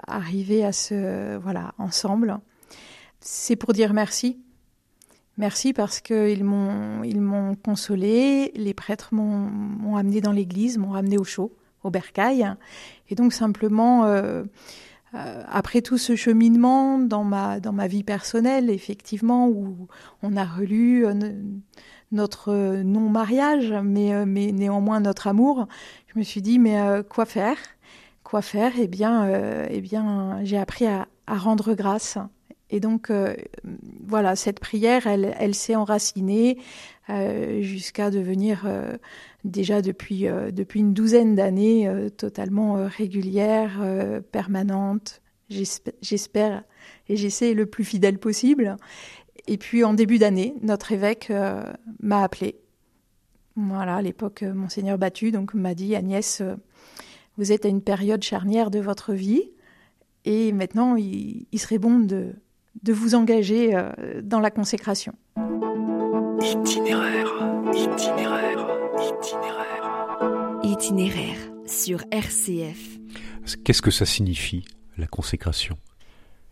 arrivés 0.07 0.63
à 0.63 0.71
se 0.71 1.35
voilà 1.37 1.73
ensemble. 1.79 2.37
C'est 3.21 3.55
pour 3.55 3.73
dire 3.73 3.93
merci. 3.93 4.39
Merci 5.37 5.73
parce 5.73 5.99
qu'ils 5.99 6.43
m'ont 6.43 7.03
ils 7.03 7.19
m'ont 7.19 7.55
consolé, 7.55 8.51
les 8.55 8.75
prêtres 8.75 9.13
m'ont 9.13 9.97
amené 9.97 10.21
dans 10.21 10.31
l'église, 10.31 10.77
m'ont 10.77 10.91
ramené 10.91 11.17
au 11.17 11.23
chaud, 11.23 11.51
au 11.83 11.89
bercail. 11.89 12.53
Et 13.09 13.15
donc 13.15 13.33
simplement, 13.33 14.05
après 15.11 15.81
tout 15.81 15.97
ce 15.97 16.15
cheminement 16.15 16.99
dans 16.99 17.25
ma, 17.25 17.59
dans 17.59 17.73
ma 17.73 17.87
vie 17.87 18.03
personnelle, 18.03 18.69
effectivement, 18.69 19.49
où 19.49 19.89
on 20.21 20.37
a 20.37 20.45
relu 20.45 21.05
notre 22.15 22.81
non-mariage, 22.81 23.73
mais, 23.83 24.13
euh, 24.13 24.25
mais 24.25 24.51
néanmoins 24.51 24.99
notre 24.99 25.27
amour, 25.27 25.67
je 26.07 26.17
me 26.19 26.23
suis 26.23 26.41
dit, 26.41 26.57
mais 26.57 26.79
euh, 26.79 27.03
quoi 27.03 27.25
faire? 27.25 27.57
Quoi 28.23 28.41
faire? 28.41 28.71
Eh 28.79 28.87
bien, 28.87 29.25
euh, 29.25 29.67
eh 29.69 29.81
bien 29.81 30.39
j'ai 30.43 30.57
appris 30.57 30.87
à, 30.87 31.07
rendre 31.27 31.73
grâce. 31.75 32.17
Et 32.71 32.79
donc, 32.79 33.11
euh, 33.11 33.35
voilà, 34.07 34.35
cette 34.35 34.59
prière, 34.59 35.05
elle, 35.05 35.35
elle 35.39 35.53
s'est 35.53 35.75
enracinée 35.75 36.57
euh, 37.09 37.61
jusqu'à 37.61 38.09
devenir 38.09 38.67
déjà 39.43 39.81
depuis, 39.81 40.25
depuis 40.51 40.79
une 40.79 40.93
douzaine 40.93 41.35
d'années 41.35 41.89
totalement 42.17 42.87
régulière, 42.87 43.79
permanente, 44.31 45.21
j'espère, 45.49 46.63
et 47.07 47.15
j'essaie 47.15 47.53
le 47.53 47.67
plus 47.67 47.83
fidèle 47.83 48.17
possible. 48.17 48.77
Et 49.47 49.57
puis 49.57 49.83
en 49.83 49.93
début 49.93 50.17
d'année, 50.17 50.55
notre 50.61 50.91
évêque 50.91 51.27
euh, 51.29 51.63
m'a 51.99 52.23
appelé. 52.23 52.55
Voilà, 53.55 53.95
à 53.95 54.01
l'époque, 54.01 54.43
euh, 54.43 54.53
monseigneur 54.53 54.97
Battu 54.97 55.31
donc 55.31 55.53
m'a 55.53 55.75
dit 55.75 55.95
Agnès, 55.95 56.41
euh, 56.41 56.55
vous 57.37 57.51
êtes 57.51 57.65
à 57.65 57.69
une 57.69 57.81
période 57.81 58.21
charnière 58.21 58.69
de 58.69 58.79
votre 58.79 59.13
vie 59.13 59.51
et 60.25 60.51
maintenant 60.51 60.95
il, 60.95 61.47
il 61.51 61.59
serait 61.59 61.77
bon 61.77 61.99
de, 61.99 62.33
de 62.83 62.93
vous 62.93 63.15
engager 63.15 63.75
euh, 63.75 64.21
dans 64.21 64.39
la 64.39 64.51
consécration. 64.51 65.13
Itinéraire, 66.41 67.31
itinéraire, 67.73 68.67
itinéraire. 68.99 70.59
Itinéraire 70.63 71.37
sur 71.65 72.03
RCF. 72.11 72.99
Qu'est-ce 73.63 73.81
que 73.81 73.91
ça 73.91 74.05
signifie, 74.05 74.65
la 74.97 75.07
consécration? 75.07 75.77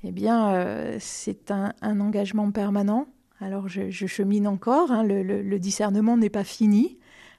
Eh 0.03 0.11
bien, 0.11 0.53
euh, 0.53 0.97
c'est 0.99 1.51
un, 1.51 1.73
un 1.81 1.99
engagement 1.99 2.51
permanent. 2.51 3.07
Alors, 3.39 3.67
je, 3.67 3.89
je 3.89 4.05
chemine 4.05 4.47
encore, 4.47 4.91
hein, 4.91 5.03
le, 5.03 5.23
le- 5.23 5.41
le 5.41 5.59
discernement 5.59 6.17
n'est 6.17 6.29
pas 6.29 6.43
fini. 6.43 6.97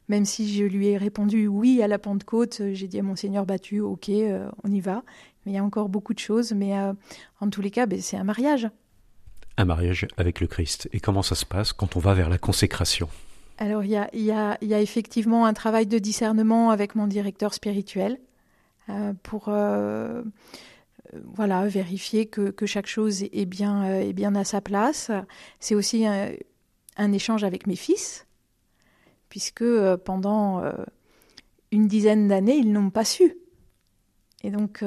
Même 0.09 0.24
si 0.27 0.53
je 0.55 0.64
lui 0.64 0.88
ai 0.88 0.96
répondu 0.98 1.46
oui 1.46 1.83
à 1.83 1.88
la 1.88 1.98
Pentecôte, 1.98 2.59
euh, 2.61 2.74
j'ai 2.74 2.88
dit 2.88 2.98
à 2.98 3.03
Monseigneur 3.03 3.46
battu, 3.46 3.81
ok, 3.81 4.09
euh, 4.11 4.48
on 4.62 4.70
y 4.70 4.81
va. 4.81 5.03
Mais 5.44 5.53
il 5.53 5.55
y 5.55 5.59
a 5.59 5.64
encore 5.64 5.88
beaucoup 5.88 6.12
de 6.14 6.18
choses. 6.18 6.53
Mais 6.53 6.77
euh, 6.79 6.92
en 7.40 7.48
tous 7.48 7.62
les 7.62 7.70
cas, 7.70 7.87
ben, 7.87 8.00
c'est 8.00 8.16
un 8.16 8.24
mariage. 8.24 8.68
Un 9.57 9.64
mariage 9.66 10.07
avec 10.16 10.40
le 10.40 10.46
Christ. 10.46 10.88
Et 10.92 11.00
comment 11.00 11.22
ça 11.22 11.35
se 11.35 11.46
passe 11.46 11.72
quand 11.72 11.96
on 11.96 12.00
va 12.00 12.12
vers 12.12 12.29
la 12.29 12.38
consécration? 12.38 13.09
Alors, 13.59 13.85
il 13.85 13.90
y 13.90 13.96
a, 13.96 14.09
il 14.12 14.22
y 14.24 14.33
a- 14.33 14.59
il 14.62 14.68
y 14.68 14.74
a 14.74 14.81
effectivement 14.81 15.46
un 15.46 15.53
travail 15.53 15.87
de 15.87 15.98
discernement 15.98 16.70
avec 16.70 16.96
mon 16.96 17.07
directeur 17.07 17.55
spirituel 17.55 18.18
euh, 18.90 19.12
pour 19.22 19.44
euh, 19.48 20.22
voilà, 21.12 21.67
vérifier 21.67 22.27
que, 22.27 22.51
que 22.51 22.67
chaque 22.67 22.87
chose 22.87 23.25
est 23.25 23.47
bien, 23.47 23.85
euh, 23.85 24.01
est 24.01 24.12
bien 24.12 24.35
à 24.35 24.45
sa 24.45 24.61
place. 24.61 25.11
C'est 25.61 25.75
aussi 25.75 26.07
un, 26.07 27.12
échange 27.12 27.45
avec 27.45 27.67
mes 27.67 27.77
fils, 27.77 28.27
puisque 29.29 29.62
euh, 29.62 29.97
pendant 29.97 30.62
euh, 30.62 30.73
une 31.71 31.87
dizaine 31.87 32.29
d'années, 32.29 32.57
ils 32.57 32.73
n'ont 32.73 32.90
pas 32.90 33.05
su. 33.05 33.37
Et 34.43 34.51
donc, 34.51 34.85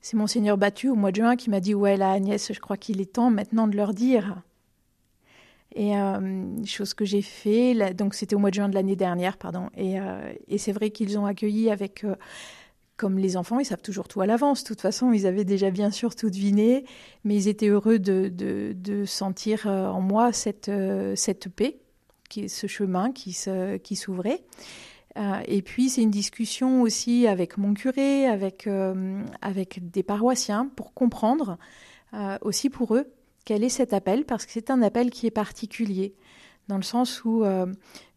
c'est 0.00 0.16
Monseigneur 0.16 0.58
Battu 0.58 0.88
au 0.88 0.96
mois 0.96 1.12
de 1.12 1.16
juin 1.16 1.36
qui 1.36 1.48
m'a 1.48 1.60
dit 1.60 1.74
Ouais, 1.74 1.96
là, 1.96 2.10
Agnès, 2.10 2.52
je 2.52 2.58
crois 2.58 2.76
qu'il 2.76 3.00
est 3.00 3.12
temps 3.12 3.30
maintenant 3.30 3.68
de 3.68 3.76
leur 3.76 3.94
dire. 3.94 4.42
Et 5.76 5.96
euh, 5.96 6.64
chose 6.64 6.92
que 6.92 7.04
j'ai 7.04 7.22
fait, 7.22 7.94
donc 7.94 8.14
c'était 8.14 8.34
au 8.34 8.40
mois 8.40 8.50
de 8.50 8.56
juin 8.56 8.68
de 8.68 8.74
l'année 8.74 8.96
dernière, 8.96 9.36
pardon. 9.36 9.68
Et, 9.76 9.98
et 10.48 10.58
c'est 10.58 10.72
vrai 10.72 10.90
qu'ils 10.90 11.20
ont 11.20 11.24
accueilli 11.24 11.70
avec, 11.70 12.04
comme 13.00 13.18
les 13.18 13.38
enfants, 13.38 13.58
ils 13.58 13.64
savent 13.64 13.80
toujours 13.80 14.08
tout 14.08 14.20
à 14.20 14.26
l'avance. 14.26 14.62
De 14.62 14.68
toute 14.68 14.82
façon, 14.82 15.10
ils 15.10 15.26
avaient 15.26 15.46
déjà 15.46 15.70
bien 15.70 15.90
sûr 15.90 16.14
tout 16.14 16.28
deviné, 16.28 16.84
mais 17.24 17.34
ils 17.34 17.48
étaient 17.48 17.68
heureux 17.68 17.98
de, 17.98 18.28
de, 18.28 19.04
sentir 19.06 19.66
euh, 19.66 19.88
en 19.88 20.02
moi 20.02 20.34
cette, 20.34 20.68
euh, 20.68 21.16
cette 21.16 21.48
paix, 21.48 21.78
qui, 22.28 22.50
ce 22.50 22.66
chemin 22.66 23.10
qui, 23.10 23.32
s'ouvrait. 23.32 24.44
Euh, 25.16 25.40
et 25.46 25.62
puis 25.62 25.88
c'est 25.88 26.02
une 26.02 26.10
discussion 26.10 26.82
aussi 26.82 27.26
avec 27.26 27.56
mon 27.56 27.72
curé, 27.72 28.26
avec, 28.26 28.68
des 29.90 30.02
paroissiens, 30.02 30.70
pour 30.76 30.92
comprendre 30.92 31.56
aussi 32.42 32.68
pour 32.68 32.96
eux 32.96 33.10
quel 33.46 33.64
est 33.64 33.70
cet 33.70 33.94
appel, 33.94 34.26
parce 34.26 34.44
que 34.44 34.52
c'est 34.52 34.70
un 34.70 34.82
appel 34.82 35.08
qui 35.08 35.26
est 35.26 35.30
particulier, 35.30 36.14
dans 36.70 36.76
le 36.76 36.82
sens 36.82 37.24
où, 37.24 37.44
euh, 37.44 37.66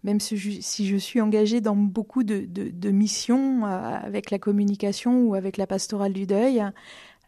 même 0.04 0.20
si 0.20 0.38
je, 0.38 0.98
suis 0.98 1.20
engagée 1.22 1.60
dans 1.60 1.76
beaucoup 1.76 2.24
de, 2.24 2.92
missions 2.92 3.66
euh, 3.66 3.68
avec 3.68 4.30
la 4.30 4.38
communication 4.38 5.24
ou 5.24 5.34
avec 5.34 5.58
la 5.58 5.66
pastorale 5.66 6.14
du 6.14 6.28
deuil, 6.28 6.64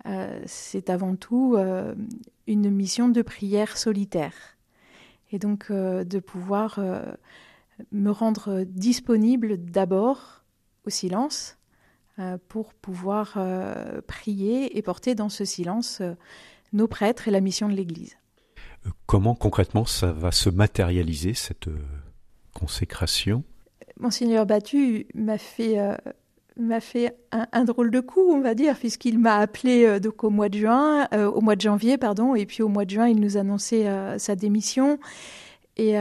euh, 0.06 0.40
c'est 0.46 0.90
avant 0.92 1.16
tout 1.16 1.58
une 2.48 2.70
mission 2.70 3.10
de 3.10 3.22
prière 3.24 3.76
solitaire. 3.76 4.58
Et 5.32 5.40
donc 5.40 5.72
de 5.72 6.20
pouvoir 6.20 6.80
me 7.92 8.12
rendre 8.12 8.64
disponible 8.64 9.58
d'abord 9.58 10.44
au 10.86 10.92
silence 10.92 11.58
pour 12.48 12.76
pouvoir 12.76 13.40
prier 14.06 14.78
et 14.78 14.82
porter 14.84 15.16
dans 15.16 15.30
ce 15.30 15.44
silence 15.44 16.04
nos 16.72 16.88
prêtres 16.88 17.28
et 17.28 17.32
la 17.32 17.42
mission 17.42 17.68
de 17.68 17.74
l'Église. 17.74 18.16
Comment 19.06 19.36
concrètement 19.36 19.86
ça 19.86 20.12
va 20.12 20.32
se 20.32 20.50
matérialiser, 20.50 21.34
cette 21.34 21.68
euh, 21.68 21.78
consécration? 22.54 23.44
Monseigneur 24.00 24.46
Battu 24.46 25.08
m'a 25.14 25.38
fait, 25.38 25.80
euh, 25.80 25.96
m'a 26.58 26.80
fait 26.80 27.16
un, 27.32 27.64
drôle 27.64 27.92
de 27.92 28.00
coup, 28.00 28.32
on 28.32 28.42
va 28.42 28.54
dire, 28.54 28.78
puisqu'il 28.78 29.20
m'a 29.20 29.38
appelé 29.38 29.86
euh, 29.86 30.00
donc 30.00 30.24
au 30.24 30.30
mois 30.30 30.50
de 30.50 30.58
juin, 30.58 31.08
au 31.14 31.42
mois 31.42 31.56
de 31.56 31.62
janvier, 31.62 31.98
pardon, 31.98 32.36
et 32.36 32.46
puis 32.46 32.62
au 32.62 32.68
mois 32.68 32.86
de 32.86 32.92
juin, 32.92 33.08
il 33.08 33.20
nous 33.20 33.38
annonçait 33.38 33.88
sa 34.18 34.36
démission 34.36 35.00
et, 35.78 35.96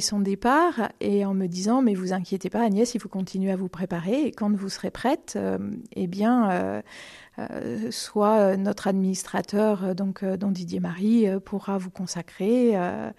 son 0.00 0.20
départ, 0.20 0.90
et 1.00 1.24
en 1.24 1.34
me 1.34 1.46
disant, 1.46 1.82
mais 1.82 1.94
vous 1.94 2.12
inquiétez 2.12 2.50
pas, 2.50 2.62
Agnès, 2.62 2.94
il 2.94 3.00
faut 3.00 3.08
continuer 3.08 3.50
à 3.50 3.56
vous 3.56 3.68
préparer, 3.68 4.24
et 4.24 4.32
quand 4.32 4.54
vous 4.54 4.68
serez 4.68 4.90
prête, 4.90 5.38
eh 5.96 6.06
bien, 6.06 6.82
euh, 7.40 7.46
euh, 7.86 7.90
soit 7.90 8.56
notre 8.56 8.86
administrateur, 8.88 9.84
euh, 9.84 9.94
donc 9.94 10.22
euh, 10.22 10.36
dont 10.36 10.50
Didier 10.50 10.80
Marie, 10.80 11.28
euh, 11.28 11.40
pourra 11.40 11.78
vous 11.78 11.90
consacrer. 11.90 12.72
euh, 12.76 13.10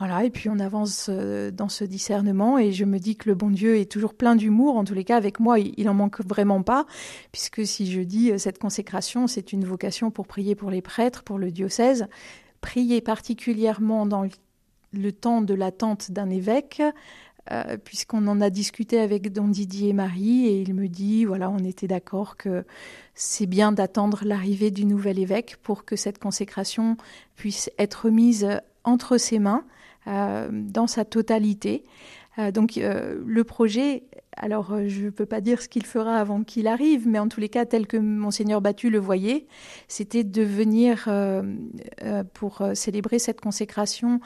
voilà, 0.00 0.24
et 0.24 0.30
puis 0.30 0.48
on 0.48 0.58
avance 0.58 1.06
euh, 1.08 1.52
dans 1.52 1.68
ce 1.68 1.84
discernement 1.84 2.58
et 2.58 2.72
je 2.72 2.84
me 2.84 2.98
dis 2.98 3.14
que 3.14 3.28
le 3.28 3.36
bon 3.36 3.50
Dieu 3.50 3.76
est 3.78 3.90
toujours 3.90 4.14
plein 4.14 4.34
d'humour. 4.34 4.76
En 4.76 4.82
tous 4.82 4.94
les 4.94 5.04
cas, 5.04 5.16
avec 5.16 5.38
moi, 5.38 5.60
il, 5.60 5.72
il 5.76 5.88
en 5.88 5.94
manque 5.94 6.20
vraiment 6.20 6.62
pas, 6.62 6.84
puisque 7.30 7.64
si 7.64 7.90
je 7.90 8.00
dis 8.00 8.32
euh, 8.32 8.38
cette 8.38 8.58
consécration, 8.58 9.28
c'est 9.28 9.52
une 9.52 9.64
vocation 9.64 10.10
pour 10.10 10.26
prier 10.26 10.56
pour 10.56 10.70
les 10.70 10.82
prêtres, 10.82 11.22
pour 11.22 11.38
le 11.38 11.52
diocèse, 11.52 12.06
prier 12.60 13.00
particulièrement 13.00 14.04
dans 14.04 14.26
le 14.92 15.12
temps 15.12 15.42
de 15.42 15.54
l'attente 15.54 16.10
d'un 16.10 16.30
évêque, 16.30 16.82
euh, 17.52 17.76
puisqu'on 17.76 18.26
en 18.26 18.40
a 18.40 18.48
discuté 18.48 18.98
avec 18.98 19.30
Don 19.30 19.48
Didier 19.48 19.90
et 19.90 19.92
Marie, 19.92 20.46
et 20.46 20.62
il 20.62 20.72
me 20.72 20.88
dit, 20.88 21.26
voilà, 21.26 21.50
on 21.50 21.58
était 21.58 21.86
d'accord 21.86 22.38
que 22.38 22.64
c'est 23.14 23.44
bien 23.44 23.70
d'attendre 23.70 24.22
l'arrivée 24.24 24.70
du 24.70 24.86
nouvel 24.86 25.18
évêque 25.18 25.58
pour 25.62 25.84
que 25.84 25.94
cette 25.94 26.18
consécration 26.18 26.96
puisse 27.36 27.70
être 27.78 28.08
mise 28.08 28.48
entre 28.82 29.18
ses 29.18 29.38
mains 29.38 29.64
euh, 30.06 30.48
dans 30.50 30.86
sa 30.86 31.04
totalité. 31.04 31.84
Euh, 32.38 32.50
donc 32.50 32.76
le 32.76 33.44
projet, 33.44 34.04
alors 34.38 34.76
je 34.88 35.04
ne 35.04 35.10
peux 35.10 35.26
pas 35.26 35.42
dire 35.42 35.60
ce 35.60 35.68
qu'il 35.68 35.84
fera 35.84 36.16
avant 36.16 36.44
qu'il 36.44 36.66
arrive, 36.66 37.06
mais 37.06 37.18
en 37.18 37.28
tous 37.28 37.40
les 37.40 37.50
cas, 37.50 37.66
tel 37.66 37.86
que 37.86 37.98
monseigneur 37.98 38.62
Battu 38.62 38.88
le 38.88 38.98
voyait, 38.98 39.46
c'était 39.86 40.24
de 40.24 40.42
venir 40.42 41.10
pour 42.32 42.62
célébrer 42.72 43.18
cette 43.18 43.42
consécration 43.42 44.20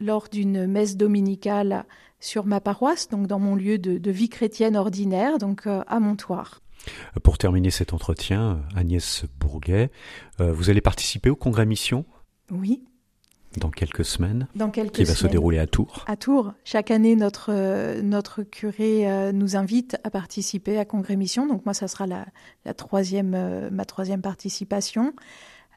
lors 0.00 0.28
d'une 0.28 0.68
messe 0.68 0.96
dominicale 0.96 1.84
sur 2.22 2.46
ma 2.46 2.60
paroisse, 2.60 3.08
donc 3.08 3.26
dans 3.26 3.38
mon 3.38 3.54
lieu 3.56 3.76
de, 3.78 3.98
de 3.98 4.10
vie 4.10 4.28
chrétienne 4.30 4.76
ordinaire, 4.76 5.36
donc 5.38 5.66
euh, 5.66 5.82
à 5.88 6.00
Montoire. 6.00 6.60
Pour 7.22 7.36
terminer 7.36 7.70
cet 7.70 7.92
entretien, 7.92 8.62
Agnès 8.74 9.24
Bourguet, 9.38 9.90
euh, 10.40 10.52
vous 10.52 10.70
allez 10.70 10.80
participer 10.80 11.30
au 11.30 11.36
congrès 11.36 11.66
Mission 11.66 12.04
Oui, 12.50 12.82
dans 13.58 13.70
quelques 13.70 14.04
semaines, 14.04 14.48
dans 14.56 14.70
quelques 14.70 14.94
qui 14.94 15.04
va 15.04 15.12
se 15.12 15.18
semaines. 15.20 15.32
dérouler 15.32 15.58
à 15.58 15.66
Tours. 15.66 16.04
À 16.06 16.16
Tours, 16.16 16.52
chaque 16.64 16.90
année, 16.90 17.16
notre, 17.16 17.50
euh, 17.52 18.00
notre 18.02 18.42
curé 18.44 19.32
nous 19.32 19.56
invite 19.56 19.96
à 20.04 20.10
participer 20.10 20.78
à 20.78 20.84
Congrès 20.84 21.16
Mission. 21.16 21.46
Donc 21.46 21.64
moi, 21.66 21.74
ça 21.74 21.86
sera 21.88 22.06
la, 22.06 22.24
la 22.64 22.72
troisième, 22.74 23.68
ma 23.70 23.84
troisième 23.84 24.22
participation. 24.22 25.12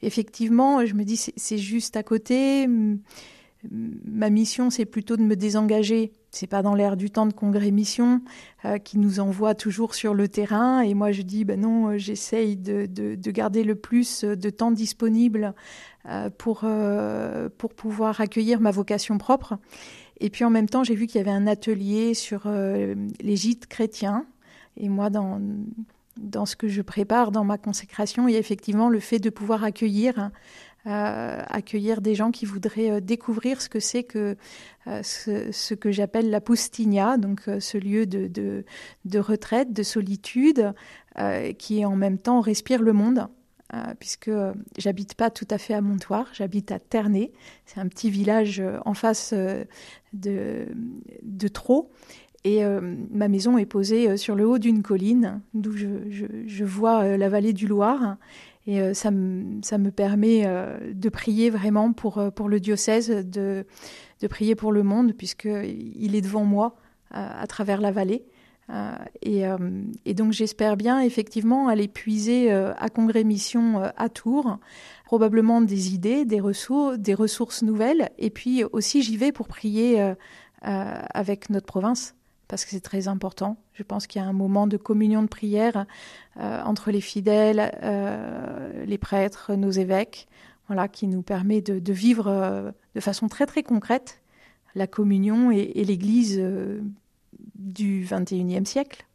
Effectivement, 0.02 0.86
je 0.86 0.94
me 0.94 1.04
dis, 1.04 1.18
c'est- 1.18 1.58
juste 1.58 1.98
à 1.98 2.04
côté. 2.04 2.68
Ma 3.72 4.30
mission, 4.30 4.70
c'est 4.70 4.86
plutôt 4.86 5.18
de 5.18 5.24
me 5.24 5.36
désengager. 5.36 6.12
C'est 6.36 6.48
pas 6.48 6.62
dans 6.62 6.76
l'air 6.76 6.98
du 6.98 7.10
temps 7.10 7.26
de 7.26 7.32
Congrès 7.32 7.72
Mission 7.72 8.22
euh, 8.66 8.78
qui 8.78 8.98
nous 8.98 9.22
envoie 9.22 9.56
toujours 9.56 9.96
sur 9.96 10.14
le 10.14 10.28
terrain. 10.28 10.82
Et 10.82 10.94
moi, 10.94 11.14
je 11.14 11.22
dis, 11.22 11.46
ben 11.46 11.62
non, 11.62 11.88
euh, 11.88 11.98
j'essaye 11.98 12.58
de, 12.58 12.88
de, 12.88 13.16
de 13.16 13.32
garder 13.32 13.64
le 13.64 13.76
plus 13.76 14.26
de 14.26 14.50
temps 14.50 14.72
disponible 14.72 15.54
euh, 16.10 16.30
pour, 16.38 16.62
euh, 16.64 17.48
pour 17.58 17.74
pouvoir 17.74 18.20
accueillir 18.20 18.60
ma 18.60 18.72
vocation 18.72 19.18
propre. 19.18 19.58
Et 20.20 20.30
puis 20.30 20.44
en 20.44 20.50
même 20.50 20.68
temps, 20.68 20.84
j'ai 20.84 20.96
vu 20.96 21.08
qu'il 21.08 21.20
y 21.20 21.22
avait 21.22 21.32
un 21.32 21.48
atelier 21.48 22.14
sur 22.14 22.44
euh, 22.48 22.96
les 23.22 23.36
gîtes 23.38 23.68
chrétiens. 23.68 24.26
Et 24.76 24.90
moi, 24.90 25.10
dans, 25.10 25.42
dans 26.18 26.46
ce 26.46 26.58
que 26.58 26.68
je 26.68 26.82
prépare 26.82 27.32
dans 27.32 27.46
ma 27.46 27.58
consécration, 27.58 28.28
il 28.28 28.34
y 28.34 28.36
a 28.36 28.40
effectivement 28.40 28.90
le 28.90 29.00
fait 29.00 29.20
de 29.20 29.30
pouvoir 29.30 29.64
accueillir, 29.64 30.20
euh, 30.20 30.30
accueillir 30.86 32.02
des 32.02 32.16
gens 32.16 32.32
qui 32.32 32.46
voudraient 32.46 32.92
euh, 32.92 33.00
découvrir 33.00 33.62
ce 33.62 33.70
que 33.70 33.80
c'est 33.80 34.04
que 34.04 34.38
euh, 34.88 35.02
ce, 35.04 35.74
que 35.74 35.92
j'appelle 35.92 36.30
la 36.30 36.42
Pustigna, 36.42 37.18
donc 37.18 37.48
euh, 37.48 37.60
ce 37.60 37.78
lieu 37.78 38.06
de, 38.06 38.28
de, 38.28 39.20
retraite, 39.20 39.74
de 39.74 39.84
solitude, 39.84 40.74
euh, 41.18 41.54
qui 41.54 41.84
en 41.86 41.96
même 41.96 42.20
temps 42.20 42.40
respire 42.40 42.82
le 42.82 42.94
monde. 42.94 43.28
Euh, 43.74 43.96
puisque 44.00 44.28
euh, 44.28 44.54
j'habite 44.78 45.16
pas 45.16 45.32
tout 45.32 45.48
à 45.50 45.58
fait 45.58 45.74
à 45.74 45.82
Montoire, 45.82 46.28
j'habite 46.34 46.72
à 46.72 46.78
Ternay. 46.78 47.32
C'est 47.66 47.80
un 47.80 47.88
petit 47.88 48.12
village 48.12 48.60
euh, 48.60 48.78
en 48.86 48.94
face 48.94 49.32
euh, 49.34 49.64
de, 50.14 50.68
de 51.24 51.48
Trot. 51.48 51.90
Et 52.44 52.64
euh, 52.64 52.80
ma 53.10 53.28
maison 53.28 53.58
est 53.58 53.66
posée 53.66 54.08
euh, 54.08 54.18
sur 54.18 54.36
le 54.36 54.48
haut 54.48 54.60
d'une 54.60 54.84
colline, 54.84 55.42
d'où 55.56 55.76
je, 55.76 55.88
je, 56.12 56.26
je 56.46 56.64
vois 56.64 57.04
euh, 57.04 57.18
la 57.18 57.28
vallée 57.28 57.54
du 57.54 57.66
Loir. 57.66 58.18
Et 58.68 58.82
euh, 58.82 58.94
ça, 58.94 59.12
me, 59.12 59.90
permet 59.90 60.44
euh, 60.46 60.94
de 60.94 61.10
prier 61.10 61.50
vraiment 61.50 61.94
pour, 61.94 62.18
euh, 62.18 62.30
le 62.48 62.60
diocèse, 62.60 63.10
de, 63.10 63.66
prier 64.30 64.56
pour 64.56 64.72
le 64.72 64.84
monde, 64.84 65.14
puisqu'il 65.14 66.16
est 66.16 66.22
devant 66.22 66.46
moi 66.46 66.76
à 67.12 67.46
travers 67.48 67.80
la 67.80 67.92
vallée. 67.92 68.26
Et, 69.22 69.44
et, 70.06 70.14
donc 70.16 70.32
j'espère 70.32 70.76
bien 70.76 71.00
effectivement 71.00 71.68
aller 71.68 71.88
puiser 71.88 72.52
à 72.52 72.90
Congrès 72.90 73.24
Mission 73.24 73.84
à 73.96 74.10
Tours 74.10 74.58
probablement 75.06 75.62
des 75.62 75.94
idées, 75.94 76.26
des 76.26 76.40
ressources, 76.40 76.98
des 76.98 77.14
ressources 77.14 77.62
nouvelles. 77.62 78.10
Et 78.18 78.32
puis 78.32 78.64
aussi 78.64 79.04
j'y 79.04 79.16
vais 79.16 79.32
pour 79.32 79.48
prier 79.48 80.14
avec 80.62 81.52
notre 81.52 81.68
province 81.68 82.16
parce 82.48 82.66
que 82.66 82.72
c'est 82.72 82.82
très 82.82 83.08
important. 83.08 83.58
Je 83.74 83.84
pense 83.84 84.08
qu'il 84.08 84.22
y 84.22 84.26
a 84.26 84.28
un 84.28 84.34
moment 84.34 84.68
de 84.68 84.78
communion 84.78 85.22
de 85.22 85.28
prière 85.28 85.86
euh, 86.38 86.62
entre 86.64 86.92
les 86.92 87.02
fidèles, 87.02 87.72
euh, 87.84 88.86
les 88.86 88.98
prêtres, 88.98 89.54
nos 89.56 89.72
évêques, 89.72 90.28
voilà, 90.68 90.88
qui 90.88 91.08
nous 91.08 91.22
permet 91.22 91.62
de, 91.62 91.94
vivre 91.94 92.28
euh, 92.28 92.72
de 92.96 93.00
façon 93.00 93.28
très 93.28 93.46
très 93.46 93.64
concrète 93.64 94.22
la 94.76 94.88
communion 94.88 95.52
et, 95.52 95.86
l'Église 95.86 96.38
du 97.56 98.06
XXIe 98.12 98.66
siècle. 98.66 99.06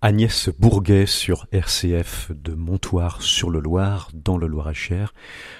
Agnès 0.00 0.48
Bourguet 0.60 1.06
sur 1.06 1.48
RCF 1.50 2.30
de 2.30 2.54
Montoire 2.54 3.20
sur 3.20 3.50
le 3.50 3.58
Loir, 3.58 4.10
dans 4.14 4.38
le 4.38 4.46
Loir-et-Cher. 4.46 5.12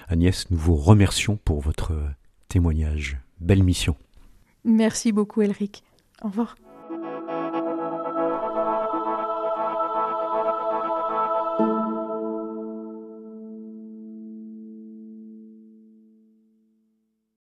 Agnès, 0.07 0.49
nous 0.53 0.57
vous 0.57 0.77
remercions 0.77 1.37
pour 1.37 1.61
votre 1.61 1.93
témoignage. 2.49 3.19
Belle 3.41 3.65
mission. 3.65 3.97
Merci 4.65 5.11
beaucoup, 5.11 5.43
Elric. 5.43 5.83
Au 6.23 6.29
revoir. 6.29 6.57